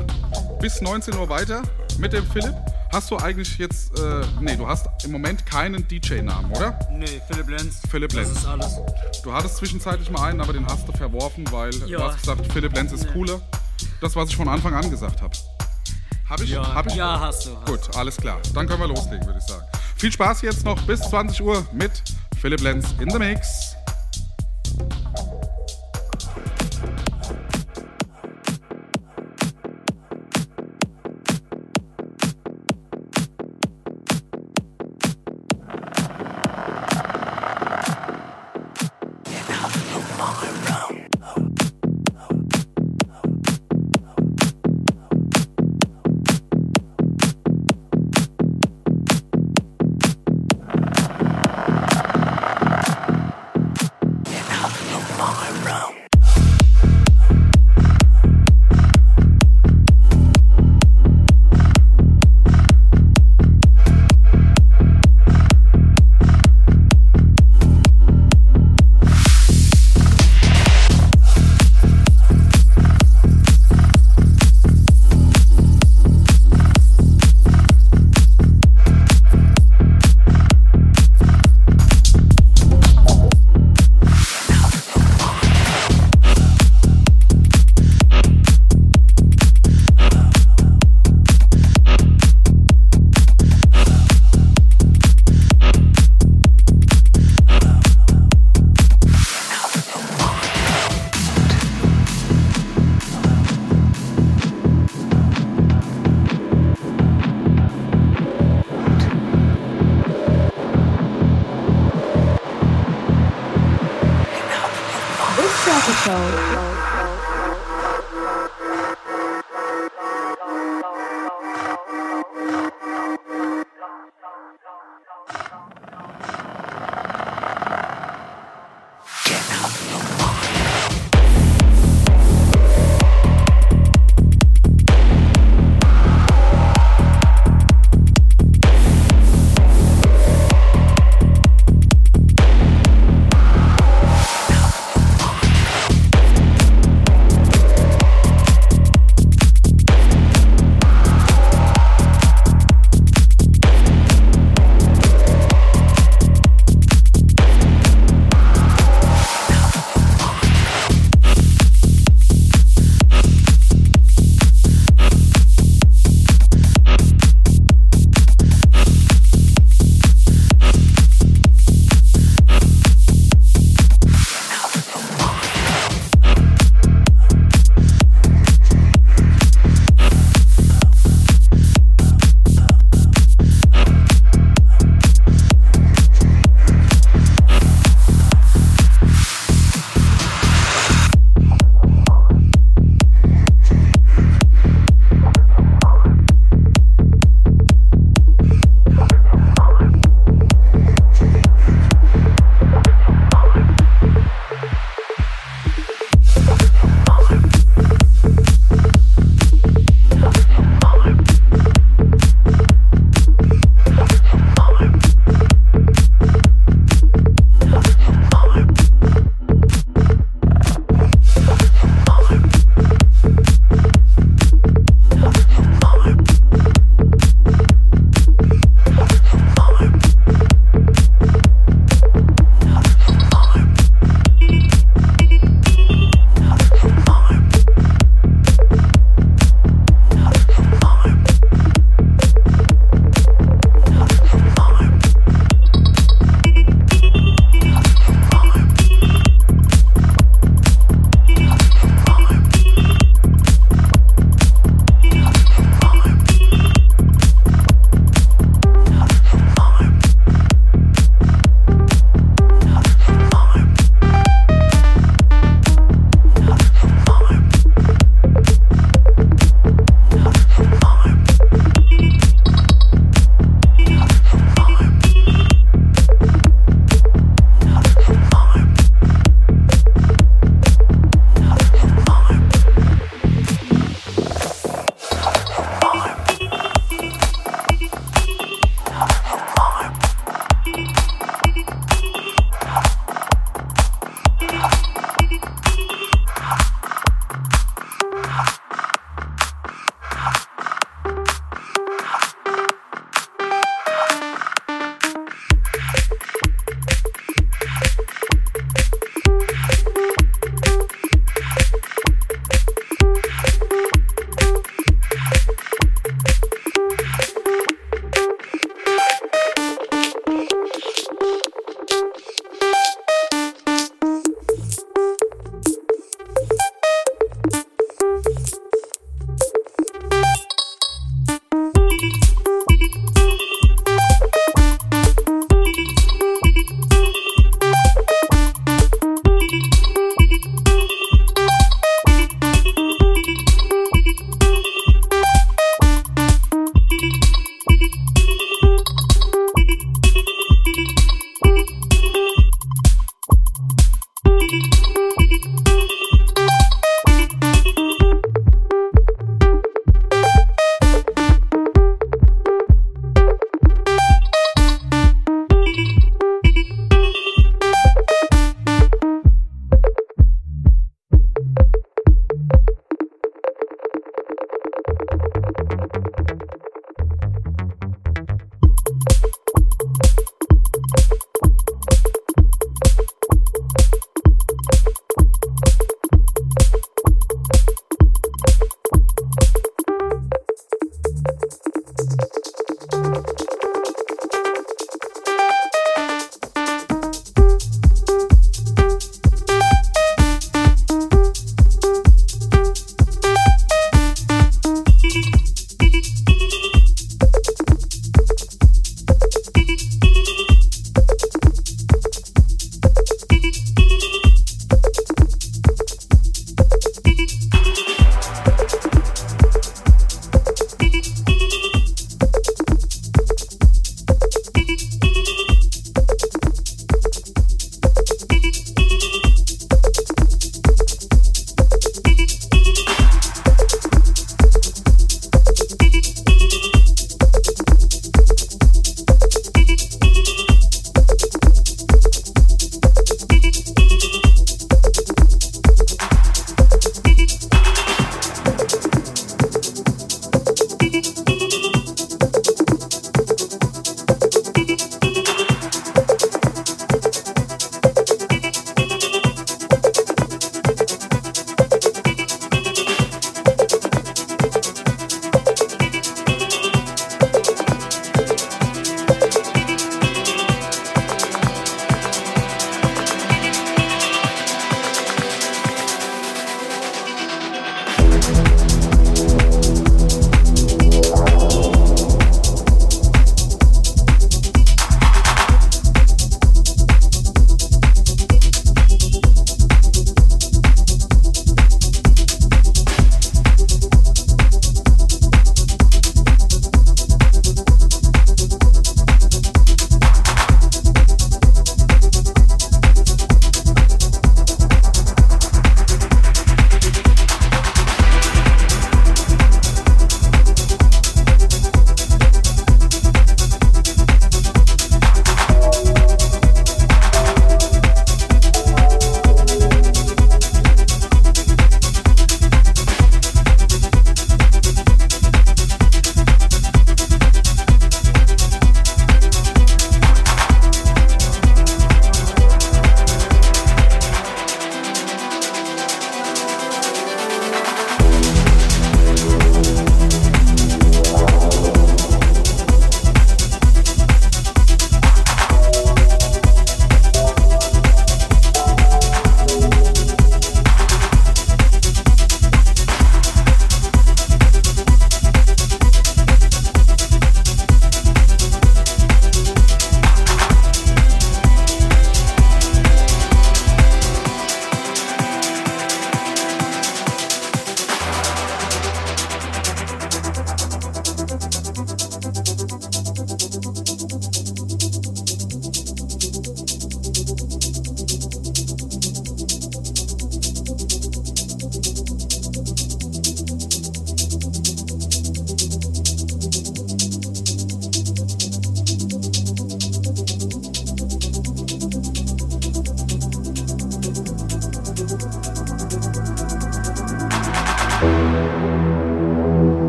bis 0.60 0.80
19 0.80 1.16
Uhr 1.16 1.28
weiter 1.28 1.62
mit 1.98 2.12
dem 2.12 2.26
Philipp. 2.26 2.56
Hast 2.92 3.12
du 3.12 3.16
eigentlich 3.16 3.56
jetzt, 3.58 3.96
äh, 3.96 4.22
nee, 4.40 4.56
du 4.56 4.66
hast 4.66 4.88
im 5.04 5.12
Moment 5.12 5.46
keinen 5.46 5.86
DJ-Namen, 5.86 6.50
oder? 6.50 6.76
Nee, 6.90 7.22
Philipp 7.30 7.48
Lenz. 7.48 7.80
Philipp 7.88 8.12
Lenz. 8.12 8.30
Das 8.30 8.38
ist 8.38 8.46
alles. 8.48 8.76
Du 9.22 9.32
hattest 9.32 9.58
zwischenzeitlich 9.58 10.10
mal 10.10 10.30
einen, 10.30 10.40
aber 10.40 10.52
den 10.52 10.66
hast 10.66 10.88
du 10.88 10.92
verworfen, 10.92 11.44
weil 11.52 11.72
Ja. 11.86 11.98
du 11.98 12.02
hast 12.06 12.20
gesagt, 12.20 12.52
Philipp 12.52 12.74
Lenz 12.74 12.90
ist 12.90 13.04
Nee. 13.04 13.12
cooler. 13.12 13.40
Das, 14.00 14.16
was 14.16 14.30
ich 14.30 14.36
von 14.36 14.48
Anfang 14.48 14.74
an 14.74 14.90
gesagt 14.90 15.22
habe. 15.22 15.36
Hab 16.28 16.40
ich? 16.40 16.50
Ja, 16.50 16.74
Hab 16.74 16.88
ich? 16.88 16.94
ja, 16.96 17.20
hast 17.20 17.46
du. 17.46 17.50
Hast 17.56 17.66
Gut, 17.66 17.96
alles 17.96 18.16
klar. 18.16 18.40
Dann 18.52 18.66
können 18.66 18.80
wir 18.80 18.88
loslegen, 18.88 19.24
würde 19.24 19.38
ich 19.38 19.44
sagen. 19.46 19.62
Viel 19.94 20.10
Spaß 20.10 20.42
jetzt 20.42 20.64
noch 20.64 20.82
bis 20.82 21.02
20 21.02 21.40
Uhr 21.40 21.64
mit 21.72 22.02
Philipp 22.38 22.62
Lenz 22.62 22.92
in 23.00 23.08
the 23.08 23.18
Mix. 23.18 23.74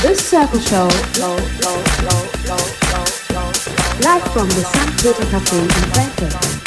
This 0.00 0.30
circle 0.30 0.60
Show. 0.60 0.84
Live 4.00 4.22
from 4.32 4.48
the 4.48 4.62
San 4.62 4.92
Peter 4.96 5.26
Cafe 5.28 5.58
in 5.58 5.68
Frankfurt. 5.68 6.57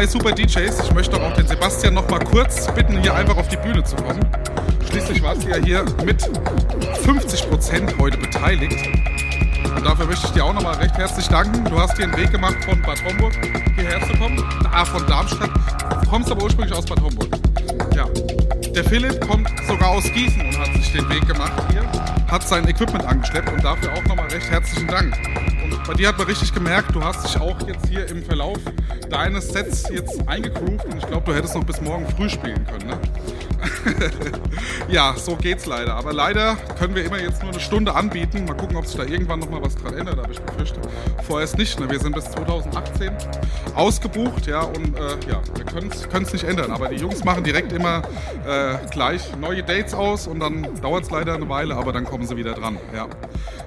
Zwei 0.00 0.06
super 0.06 0.32
DJs. 0.32 0.80
Ich 0.82 0.94
möchte 0.94 1.20
auch 1.20 1.34
den 1.34 1.46
Sebastian 1.46 1.92
noch 1.92 2.08
mal 2.08 2.20
kurz 2.20 2.72
bitten, 2.72 3.02
hier 3.02 3.14
einfach 3.14 3.36
auf 3.36 3.48
die 3.48 3.58
Bühne 3.58 3.84
zu 3.84 3.96
kommen. 3.96 4.20
Schließlich 4.88 5.22
warst 5.22 5.44
du 5.44 5.48
ja 5.48 5.56
hier 5.56 5.84
mit 6.06 6.22
50% 7.04 7.98
heute 7.98 8.16
beteiligt. 8.16 8.88
Und 9.76 9.84
dafür 9.84 10.06
möchte 10.06 10.26
ich 10.26 10.32
dir 10.32 10.44
auch 10.44 10.54
nochmal 10.54 10.76
recht 10.76 10.96
herzlich 10.96 11.28
danken. 11.28 11.66
Du 11.66 11.78
hast 11.78 11.98
dir 11.98 12.04
einen 12.04 12.16
Weg 12.16 12.30
gemacht 12.30 12.56
von 12.64 12.80
Bad 12.80 13.04
Homburg 13.04 13.34
hierher 13.76 14.00
zu 14.06 14.16
kommen. 14.16 14.42
Ah, 14.72 14.86
von 14.86 15.06
Darmstadt. 15.06 15.50
Du 16.02 16.08
kommst 16.08 16.30
aber 16.30 16.44
ursprünglich 16.44 16.74
aus 16.74 16.86
Bad 16.86 17.02
Homburg. 17.02 17.28
Ja. 17.94 18.06
Der 18.74 18.84
Philipp 18.84 19.20
kommt 19.28 19.50
sogar 19.68 19.90
aus 19.90 20.04
Gießen 20.04 20.40
und 20.40 20.58
hat 20.58 20.72
sich 20.76 20.92
den 20.92 21.10
Weg 21.10 21.26
gemacht 21.28 21.52
hier. 21.72 21.82
Hat 22.26 22.48
sein 22.48 22.66
Equipment 22.66 23.04
angeschleppt 23.04 23.52
und 23.52 23.62
dafür 23.62 23.92
auch 23.92 24.04
nochmal 24.04 24.28
recht 24.28 24.50
herzlichen 24.50 24.88
Dank. 24.88 25.14
Bei 25.86 25.94
dir 25.94 26.08
hat 26.08 26.18
man 26.18 26.26
richtig 26.26 26.52
gemerkt, 26.52 26.94
du 26.94 27.02
hast 27.02 27.24
dich 27.24 27.40
auch 27.40 27.56
jetzt 27.66 27.86
hier 27.88 28.06
im 28.08 28.22
Verlauf 28.22 28.58
deines 29.08 29.48
Sets 29.48 29.88
jetzt 29.90 30.28
eingegroovt 30.28 30.84
und 30.84 30.96
ich 30.98 31.06
glaube, 31.06 31.22
du 31.26 31.34
hättest 31.34 31.54
noch 31.54 31.64
bis 31.64 31.80
morgen 31.80 32.06
früh 32.16 32.28
spielen 32.28 32.64
können, 32.66 32.86
ne? 32.86 32.98
ja, 34.88 35.14
so 35.16 35.36
geht's 35.36 35.66
leider. 35.66 35.94
Aber 35.94 36.12
leider 36.12 36.56
können 36.78 36.94
wir 36.94 37.04
immer 37.04 37.20
jetzt 37.20 37.42
nur 37.42 37.52
eine 37.52 37.60
Stunde 37.60 37.94
anbieten. 37.94 38.44
Mal 38.44 38.56
gucken, 38.56 38.76
ob 38.76 38.86
sich 38.86 38.96
da 38.96 39.04
irgendwann 39.04 39.40
noch 39.40 39.50
mal 39.50 39.62
was 39.62 39.74
dran 39.74 39.94
ändert, 39.94 40.18
aber 40.18 40.30
ich 40.30 40.40
befürchte 40.40 40.80
vorerst 41.26 41.58
nicht. 41.58 41.78
Ne? 41.78 41.90
Wir 41.90 41.98
sind 41.98 42.14
bis 42.14 42.30
2018 42.30 43.12
ausgebucht, 43.74 44.46
ja, 44.46 44.62
und 44.62 44.96
äh, 44.96 45.00
ja, 45.28 45.42
wir 45.54 45.64
können 45.64 45.90
es 45.90 46.32
nicht 46.32 46.44
ändern. 46.44 46.70
Aber 46.70 46.88
die 46.88 46.96
Jungs 46.96 47.24
machen 47.24 47.44
direkt 47.44 47.72
immer 47.72 48.02
äh, 48.46 48.76
gleich 48.90 49.36
neue 49.36 49.62
Dates 49.62 49.94
aus 49.94 50.26
und 50.26 50.40
dann 50.40 50.66
dauert 50.80 51.04
es 51.04 51.10
leider 51.10 51.34
eine 51.34 51.48
Weile, 51.48 51.76
aber 51.76 51.92
dann 51.92 52.04
kommen 52.04 52.26
sie 52.26 52.36
wieder 52.36 52.54
dran, 52.54 52.78
ja. 52.94 53.08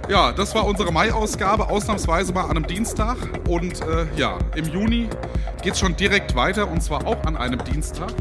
Ja, 0.10 0.34
das 0.34 0.54
war 0.54 0.66
unsere 0.66 0.92
Mai-Ausgabe, 0.92 1.70
ausnahmsweise 1.70 2.34
mal 2.34 2.44
an 2.44 2.52
einem 2.52 2.68
Dienstag. 2.68 3.18
Und 3.48 3.80
äh, 3.82 4.06
ja, 4.18 4.38
im 4.54 4.66
Juni 4.66 5.08
geht 5.62 5.74
es 5.74 5.80
schon 5.80 5.96
direkt 5.96 6.36
weiter 6.36 6.70
und 6.70 6.84
zwar 6.84 7.08
auch 7.08 7.24
an 7.24 7.38
einem 7.38 7.64
Dienstag. 7.64 8.12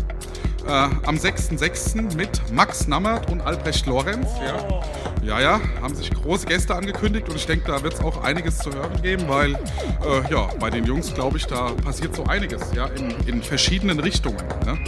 Äh, 0.66 0.70
am 0.70 1.16
6.6. 1.16 2.16
mit 2.16 2.52
Max 2.52 2.86
Nammert 2.86 3.30
und 3.30 3.40
Albrecht 3.40 3.86
Lorenz. 3.86 4.28
Ja. 4.40 4.82
ja, 5.22 5.40
ja, 5.40 5.60
haben 5.80 5.94
sich 5.94 6.10
große 6.10 6.47
Gäste 6.47 6.74
angekündigt 6.74 7.28
und 7.28 7.36
ich 7.36 7.47
denke, 7.47 7.66
da 7.66 7.82
wird 7.82 7.94
es 7.94 8.01
auch 8.01 8.22
einiges 8.22 8.59
zu 8.59 8.72
hören 8.72 9.02
geben, 9.02 9.24
weil 9.26 9.55
äh, 9.55 10.30
ja, 10.30 10.48
bei 10.60 10.70
den 10.70 10.84
Jungs, 10.84 11.12
glaube 11.14 11.36
ich, 11.39 11.47
da 11.47 11.72
passiert 11.72 12.14
so 12.14 12.24
einiges, 12.24 12.62
ja, 12.74 12.86
in, 12.86 13.10
in 13.26 13.43
verschiedenen 13.43 13.98
Richtungen. 13.98 14.44
Ne? 14.64 14.78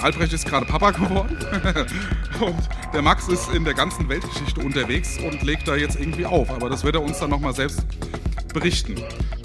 Albrecht 0.00 0.32
ist 0.32 0.46
gerade 0.46 0.64
Papa 0.64 0.92
geworden 0.92 1.36
und 2.40 2.68
der 2.94 3.02
Max 3.02 3.28
ist 3.28 3.52
in 3.52 3.64
der 3.64 3.74
ganzen 3.74 4.08
Weltgeschichte 4.08 4.60
unterwegs 4.60 5.18
und 5.18 5.42
legt 5.42 5.68
da 5.68 5.76
jetzt 5.76 6.00
irgendwie 6.00 6.24
auf, 6.24 6.50
aber 6.50 6.70
das 6.70 6.84
wird 6.84 6.94
er 6.94 7.02
uns 7.02 7.18
dann 7.18 7.30
nochmal 7.30 7.54
selbst 7.54 7.84
berichten. 8.52 8.96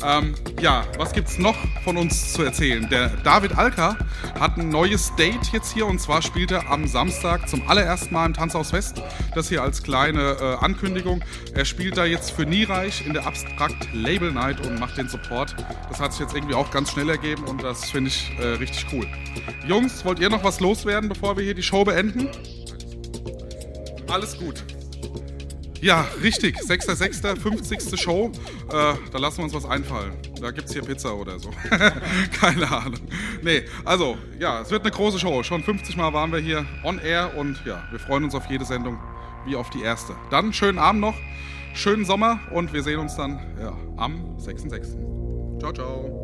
Ähm, 0.06 0.36
ja, 0.60 0.86
was 0.98 1.14
gibt's 1.14 1.38
noch 1.38 1.56
von 1.84 1.98
uns 1.98 2.34
zu 2.34 2.44
erzählen? 2.44 2.88
Der 2.90 3.10
David 3.24 3.58
Alka 3.58 3.98
hat 4.40 4.58
ein 4.58 4.70
neues 4.70 5.16
Date 5.16 5.52
jetzt 5.54 5.74
hier 5.74 5.86
und 5.86 6.00
zwar 6.00 6.22
spielt 6.22 6.52
er 6.52 6.70
am 6.70 6.88
Samstag 6.88 7.48
zum 7.48 7.68
allerersten 7.70 8.14
Mal 8.14 8.26
im 8.26 8.34
Tanzhaus 8.34 8.74
West. 8.74 9.02
Das 9.34 9.50
hier 9.50 9.64
als 9.64 9.84
kleine 9.84 10.38
äh, 10.40 10.64
Ankündigung. 10.64 11.24
Er 11.54 11.66
spielt 11.66 11.98
da 11.98 12.06
jetzt 12.06 12.32
für 12.32 12.46
Niereich 12.46 13.06
in 13.06 13.14
der 13.14 13.26
Abstrakt 13.26 13.88
Label 13.94 14.32
Night 14.32 14.66
und 14.66 14.80
macht 14.80 14.98
den 14.98 15.08
Support. 15.08 15.56
Das 15.90 16.00
hat 16.00 16.12
sich 16.12 16.22
jetzt 16.22 16.36
irgendwie 16.36 16.56
auch 16.56 16.72
ganz 16.72 16.92
schnell 16.92 17.10
ergeben 17.10 17.44
und 17.46 17.64
das 17.64 17.90
finde 17.90 18.10
ich 18.10 18.32
äh, 18.40 18.46
richtig 18.46 18.86
cool. 18.92 19.08
Jungs, 19.66 20.04
wollt 20.04 20.20
ihr 20.20 20.30
noch 20.30 20.44
was 20.44 20.60
loswerden, 20.60 21.08
bevor 21.08 21.38
wir 21.38 21.44
hier 21.44 21.56
die 21.56 21.64
Show 21.64 21.84
beenden? 21.86 22.30
Alles 24.10 24.38
gut. 24.38 24.64
Ja, 25.84 26.08
richtig. 26.24 26.56
6.6., 26.56 27.38
50. 27.38 28.00
Show. 28.00 28.32
Äh, 28.70 28.94
da 29.12 29.18
lassen 29.18 29.40
wir 29.40 29.44
uns 29.44 29.54
was 29.54 29.66
einfallen. 29.66 30.14
Da 30.40 30.52
gibt 30.52 30.70
es 30.70 30.74
hier 30.74 30.82
Pizza 30.82 31.14
oder 31.14 31.38
so. 31.38 31.50
Keine 32.40 32.72
Ahnung. 32.72 33.02
Nee, 33.42 33.64
also, 33.84 34.18
ja, 34.40 34.62
es 34.62 34.72
wird 34.72 34.84
eine 34.84 34.92
große 34.92 35.20
Show. 35.20 35.44
Schon 35.44 35.62
50 35.62 35.98
Mal 35.98 36.14
waren 36.14 36.32
wir 36.32 36.40
hier 36.40 36.66
on 36.86 37.00
air 37.00 37.36
und 37.36 37.62
ja, 37.66 37.84
wir 37.92 38.00
freuen 38.00 38.24
uns 38.24 38.34
auf 38.34 38.46
jede 38.50 38.64
Sendung 38.64 38.98
wie 39.46 39.58
auf 39.58 39.70
die 39.72 39.82
erste. 39.82 40.16
Dann 40.32 40.54
schönen 40.54 40.80
Abend 40.80 41.02
noch, 41.02 41.16
schönen 41.74 42.06
Sommer 42.06 42.40
und 42.52 42.72
wir 42.72 42.82
sehen 42.82 43.00
uns 43.00 43.18
dann 43.18 43.42
ja, 43.60 43.74
am 43.98 44.38
6.6. 44.38 45.60
Ciao, 45.60 45.74
ciao. 45.74 46.24